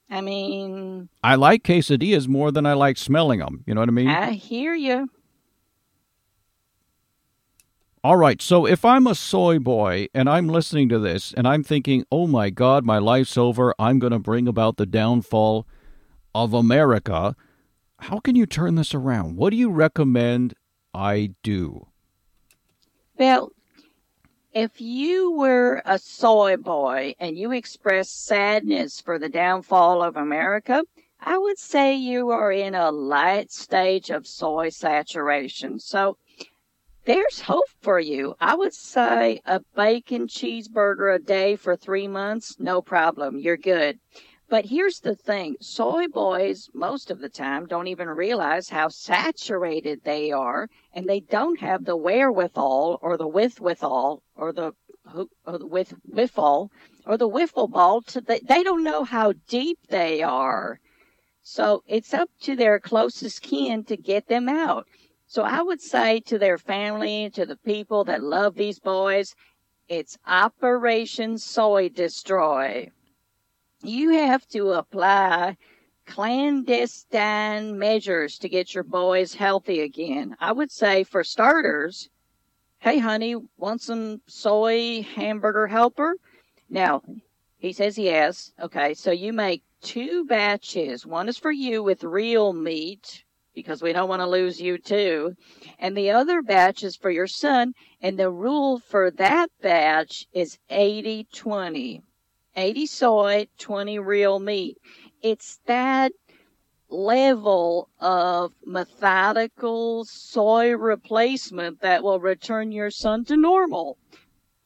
I 0.10 0.22
mean, 0.22 1.10
I 1.24 1.36
like 1.36 1.64
quesadillas 1.64 2.28
more 2.28 2.52
than 2.52 2.66
I 2.66 2.74
like 2.74 2.98
smelling 2.98 3.40
them. 3.40 3.64
You 3.66 3.74
know 3.74 3.82
what 3.82 3.90
I 3.90 3.94
mean? 3.94 4.10
I 4.10 4.32
hear 4.32 4.76
you. 4.76 5.10
All 8.06 8.18
right, 8.18 8.42
so 8.42 8.66
if 8.66 8.84
I'm 8.84 9.08
a 9.08 9.16
soy 9.16 9.60
boy 9.60 10.10
and 10.14 10.30
I'm 10.30 10.50
listening 10.50 10.90
to 10.90 11.00
this 11.00 11.32
and 11.32 11.48
I'm 11.48 11.64
thinking, 11.64 12.04
oh 12.12 12.28
my 12.28 12.50
God, 12.50 12.84
my 12.84 12.98
life's 12.98 13.38
over, 13.38 13.74
I'm 13.80 13.98
going 13.98 14.12
to 14.12 14.20
bring 14.20 14.46
about 14.46 14.76
the 14.76 14.86
downfall 14.86 15.66
of 16.36 16.54
America, 16.54 17.34
how 18.00 18.20
can 18.20 18.36
you 18.36 18.46
turn 18.46 18.76
this 18.76 18.94
around? 18.94 19.38
What 19.38 19.52
do 19.52 19.56
you 19.56 19.70
recommend 19.70 20.54
I 20.94 21.36
do? 21.44 21.88
Well, 23.18 23.54
if 24.52 24.82
you 24.82 25.32
were 25.32 25.82
a 25.86 25.98
soy 25.98 26.58
boy 26.58 27.16
and 27.22 27.38
you 27.38 27.54
expressed 27.54 28.26
sadness 28.26 29.00
for 29.00 29.18
the 29.18 29.30
downfall 29.30 30.04
of 30.04 30.18
America, 30.18 30.84
I 31.22 31.38
would 31.38 31.58
say 31.58 31.96
you 31.96 32.32
are 32.32 32.52
in 32.52 32.76
a 32.76 32.92
light 32.92 33.50
stage 33.50 34.10
of 34.10 34.28
soy 34.28 34.68
saturation. 34.68 35.80
So 35.80 36.18
there's 37.06 37.42
hope 37.42 37.70
for 37.82 38.00
you. 38.00 38.36
I 38.40 38.56
would 38.56 38.74
say 38.74 39.42
a 39.46 39.60
bacon 39.76 40.28
cheeseburger 40.28 41.16
a 41.16 41.20
day 41.20 41.56
for 41.56 41.76
three 41.76 42.08
months, 42.08 42.56
no 42.60 42.82
problem. 42.82 43.38
You're 43.38 43.58
good. 43.58 44.00
But 44.50 44.66
here's 44.66 45.00
the 45.00 45.16
thing 45.16 45.58
soy 45.60 46.08
boys, 46.08 46.70
most 46.74 47.10
of 47.10 47.20
the 47.20 47.30
time, 47.30 47.66
don't 47.66 47.88
even 47.88 48.08
realize 48.08 48.70
how 48.70 48.88
saturated 48.90 50.04
they 50.04 50.32
are, 50.32 50.70
and 50.94 51.08
they 51.08 51.22
don't 51.22 51.60
have 51.60 51.86
the 51.86 51.98
wherewithal 51.98 53.00
or 53.02 53.18
the 53.18 53.28
withwithal 53.28 54.22
or 54.36 54.54
the 54.54 54.74
or 55.46 55.58
the 55.58 55.68
with 55.68 55.96
wiffle 56.10 56.70
or 57.06 57.18
the 57.18 57.28
wiffle 57.28 57.70
ball 57.70 58.02
to 58.02 58.22
the, 58.22 58.40
they 58.44 58.64
don't 58.64 58.84
know 58.84 59.04
how 59.04 59.34
deep 59.48 59.80
they 59.90 60.22
are. 60.22 60.80
So 61.42 61.84
it's 61.88 62.14
up 62.14 62.30
to 62.42 62.56
their 62.56 62.80
closest 62.80 63.42
kin 63.42 63.84
to 63.86 63.98
get 63.98 64.28
them 64.28 64.48
out. 64.48 64.88
So 65.34 65.42
I 65.42 65.64
would 65.64 65.82
say 65.82 66.20
to 66.28 66.38
their 66.38 66.60
family, 66.60 67.32
to 67.32 67.44
the 67.44 67.56
people 67.56 68.04
that 68.04 68.22
love 68.22 68.54
these 68.54 68.78
boys, 68.78 69.34
it's 69.88 70.16
Operation 70.28 71.40
Soy 71.40 71.90
Destroy. 71.90 72.92
You 73.82 74.12
have 74.12 74.46
to 74.50 74.74
apply 74.74 75.58
clandestine 76.06 77.80
measures 77.80 78.38
to 78.38 78.48
get 78.48 78.76
your 78.76 78.84
boys 78.84 79.34
healthy 79.34 79.80
again. 79.80 80.36
I 80.40 80.52
would 80.52 80.70
say 80.72 81.04
for 81.04 81.24
starters, 81.24 82.10
hey 82.78 83.00
honey, 83.00 83.36
want 83.58 83.82
some 83.82 84.22
soy 84.28 85.02
hamburger 85.02 85.66
helper? 85.66 86.14
Now, 86.70 87.02
he 87.58 87.74
says 87.74 87.98
yes. 87.98 88.52
Okay, 88.62 88.94
so 88.94 89.10
you 89.10 89.34
make 89.34 89.64
two 89.82 90.26
batches. 90.26 91.08
One 91.08 91.28
is 91.28 91.40
for 91.40 91.52
you 91.52 91.82
with 91.82 92.04
real 92.04 92.54
meat, 92.54 93.23
because 93.54 93.82
we 93.82 93.94
don't 93.94 94.10
want 94.10 94.22
to 94.22 94.28
lose 94.28 94.60
you 94.60 94.78
too. 94.78 95.36
And 95.80 95.96
the 95.96 96.12
other 96.12 96.42
batch 96.42 96.84
is 96.84 96.96
for 96.96 97.10
your 97.10 97.28
son. 97.28 97.74
And 98.02 98.18
the 98.18 98.30
rule 98.30 98.80
for 98.80 99.12
that 99.12 99.50
batch 99.62 100.26
is 100.34 100.58
80 100.70 101.28
20. 101.34 102.02
80 102.56 102.86
soy, 102.86 103.48
20 103.58 104.00
real 104.00 104.40
meat. 104.40 104.78
It's 105.22 105.60
that 105.66 106.12
level 106.90 107.90
of 108.00 108.54
methodical 108.66 110.06
soy 110.06 110.72
replacement 110.72 111.82
that 111.82 112.04
will 112.04 112.20
return 112.20 112.72
your 112.72 112.92
son 112.92 113.26
to 113.26 113.36
normal. 113.36 113.98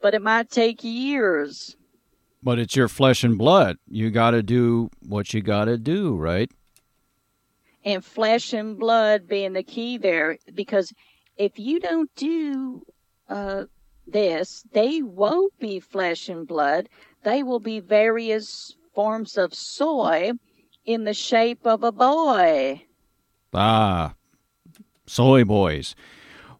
But 0.01 0.13
it 0.13 0.21
might 0.21 0.49
take 0.49 0.83
years. 0.83 1.75
But 2.43 2.59
it's 2.59 2.75
your 2.75 2.87
flesh 2.87 3.23
and 3.23 3.37
blood. 3.37 3.77
You 3.87 4.11
got 4.11 4.31
to 4.31 4.43
do 4.43 4.89
what 5.01 5.33
you 5.33 5.41
got 5.41 5.65
to 5.65 5.77
do, 5.77 6.15
right? 6.15 6.51
And 7.87 8.03
flesh 8.03 8.51
and 8.51 8.77
blood 8.77 9.29
being 9.29 9.53
the 9.53 9.63
key 9.63 9.97
there 9.97 10.37
because 10.53 10.91
if 11.37 11.57
you 11.57 11.79
don't 11.79 12.13
do 12.15 12.81
uh, 13.29 13.63
this, 14.05 14.65
they 14.73 15.01
won't 15.01 15.57
be 15.57 15.79
flesh 15.79 16.27
and 16.27 16.45
blood. 16.45 16.89
They 17.23 17.43
will 17.43 17.61
be 17.61 17.79
various 17.79 18.75
forms 18.93 19.37
of 19.37 19.53
soy 19.53 20.33
in 20.83 21.05
the 21.05 21.13
shape 21.13 21.65
of 21.65 21.81
a 21.81 21.93
boy. 21.93 22.83
Ah, 23.53 24.15
soy 25.05 25.45
boys. 25.45 25.95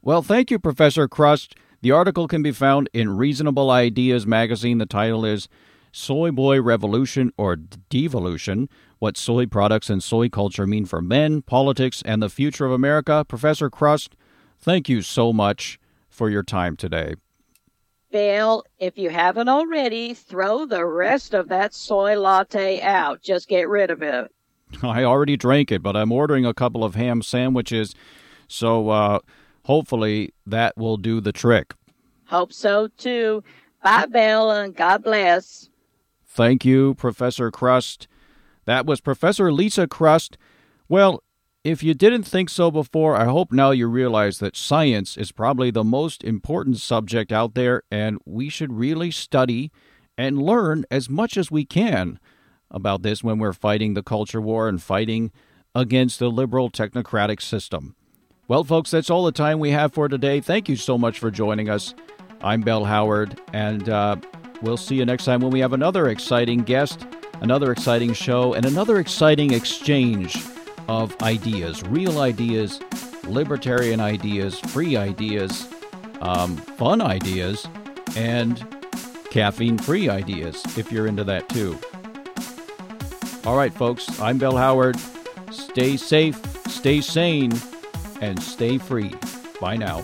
Well, 0.02 0.22
thank 0.22 0.50
you, 0.50 0.60
Professor 0.60 1.10
Krust. 1.10 1.56
The 1.82 1.92
article 1.92 2.30
can 2.30 2.42
be 2.42 2.54
found 2.54 2.90
in 2.94 3.18
Reasonable 3.18 3.70
Ideas 3.70 4.26
magazine. 4.26 4.78
The 4.78 4.86
title 4.86 5.26
is 5.26 5.50
Soy 5.98 6.30
Boy 6.30 6.62
Revolution 6.62 7.34
or 7.38 7.56
Devolution 7.56 8.70
What 9.00 9.18
Soy 9.18 9.48
Products 9.48 9.90
and 9.90 10.04
Soy 10.04 10.30
Culture 10.30 10.68
Mean 10.68 10.86
for 10.86 11.02
Men, 11.02 11.42
Politics, 11.42 12.04
and 12.06 12.22
the 12.22 12.30
Future 12.30 12.68
of 12.68 12.72
America. 12.72 13.26
Professor 13.28 13.72
Krust, 13.72 14.10
thank 14.60 14.88
you 14.88 15.02
so 15.02 15.34
much 15.34 15.80
for 16.08 16.30
your 16.30 16.44
time 16.44 16.78
today. 16.78 17.16
Bill, 18.12 18.64
if 18.78 19.00
you 19.00 19.10
haven't 19.10 19.50
already, 19.50 20.14
throw 20.14 20.68
the 20.68 20.86
rest 20.86 21.34
of 21.34 21.50
that 21.50 21.74
soy 21.74 22.16
latte 22.16 22.80
out. 22.80 23.24
Just 23.24 23.50
get 23.50 23.68
rid 23.68 23.90
of 23.90 24.04
it. 24.04 24.32
I 24.84 25.04
already 25.04 25.36
drank 25.36 25.72
it, 25.72 25.82
but 25.82 25.98
I'm 25.98 26.12
ordering 26.12 26.46
a 26.46 26.54
couple 26.54 26.84
of 26.84 26.94
ham 26.94 27.24
sandwiches, 27.24 27.96
so 28.48 28.90
uh, 28.90 29.20
hopefully 29.66 30.32
that 30.46 30.78
will 30.78 30.98
do 30.98 31.20
the 31.22 31.34
trick. 31.34 31.74
Hope 32.26 32.54
so 32.54 32.88
too. 32.98 33.44
Bye, 33.84 34.06
Bill, 34.06 34.52
and 34.52 34.76
God 34.76 35.04
bless. 35.04 35.70
Thank 36.38 36.64
you, 36.64 36.94
Professor 36.94 37.50
Krust. 37.50 38.06
That 38.66 38.86
was 38.86 39.02
Professor 39.02 39.52
Lisa 39.52 39.88
Krust. 39.88 40.36
Well, 40.88 41.24
if 41.64 41.82
you 41.82 41.96
didn't 41.96 42.26
think 42.26 42.52
so 42.52 42.70
before, 42.70 43.16
I 43.16 43.26
hope 43.26 43.52
now 43.52 43.72
you 43.72 43.88
realize 43.88 44.38
that 44.38 44.56
science 44.56 45.18
is 45.18 45.32
probably 45.32 45.72
the 45.72 45.84
most 45.84 46.24
important 46.24 46.78
subject 46.78 47.32
out 47.32 47.56
there, 47.56 47.82
and 47.90 48.20
we 48.24 48.50
should 48.50 48.72
really 48.72 49.10
study 49.10 49.72
and 50.16 50.40
learn 50.40 50.86
as 50.92 51.10
much 51.10 51.38
as 51.38 51.50
we 51.50 51.66
can 51.66 52.20
about 52.70 53.02
this 53.02 53.24
when 53.24 53.40
we're 53.40 53.52
fighting 53.52 53.96
the 53.96 54.04
culture 54.04 54.40
war 54.40 54.70
and 54.70 54.84
fighting 54.84 55.32
against 55.74 56.20
the 56.20 56.30
liberal 56.30 56.70
technocratic 56.70 57.42
system. 57.42 57.96
Well, 58.48 58.64
folks, 58.64 58.92
that's 58.92 59.10
all 59.10 59.26
the 59.26 59.32
time 59.32 59.58
we 59.58 59.72
have 59.72 59.92
for 59.92 60.08
today. 60.08 60.40
Thank 60.40 60.70
you 60.70 60.76
so 60.76 61.00
much 61.00 61.18
for 61.18 61.32
joining 61.32 61.68
us. 61.68 61.96
I'm 62.42 62.62
Bell 62.62 62.86
Howard, 62.86 63.42
and 63.54 63.90
uh, 63.90 64.18
We'll 64.62 64.78
see 64.78 64.96
you 64.96 65.06
next 65.06 65.26
time 65.26 65.42
when 65.42 65.52
we 65.52 65.60
have 65.60 65.74
another 65.74 66.08
exciting 66.10 66.64
guest, 66.64 67.06
another 67.42 67.72
exciting 67.72 68.14
show, 68.14 68.54
and 68.54 68.66
another 68.66 68.98
exciting 68.98 69.54
exchange 69.54 70.38
of 70.88 71.16
ideas 71.22 71.84
real 71.84 72.20
ideas, 72.20 72.80
libertarian 73.26 74.00
ideas, 74.00 74.60
free 74.60 74.96
ideas, 74.98 75.68
um, 76.22 76.56
fun 76.58 77.02
ideas, 77.02 77.68
and 78.16 78.66
caffeine 79.30 79.78
free 79.78 80.10
ideas 80.10 80.64
if 80.78 80.92
you're 80.92 81.08
into 81.08 81.24
that 81.24 81.48
too. 81.50 81.78
All 83.46 83.56
right, 83.56 83.74
folks, 83.74 84.20
I'm 84.20 84.38
Bell 84.38 84.58
Howard. 84.58 84.98
Stay 85.52 85.98
safe, 85.98 86.40
stay 86.68 87.00
sane, 87.02 87.54
and 88.22 88.42
stay 88.42 88.78
free. 88.78 89.14
Bye 89.62 89.78
now. 89.78 90.04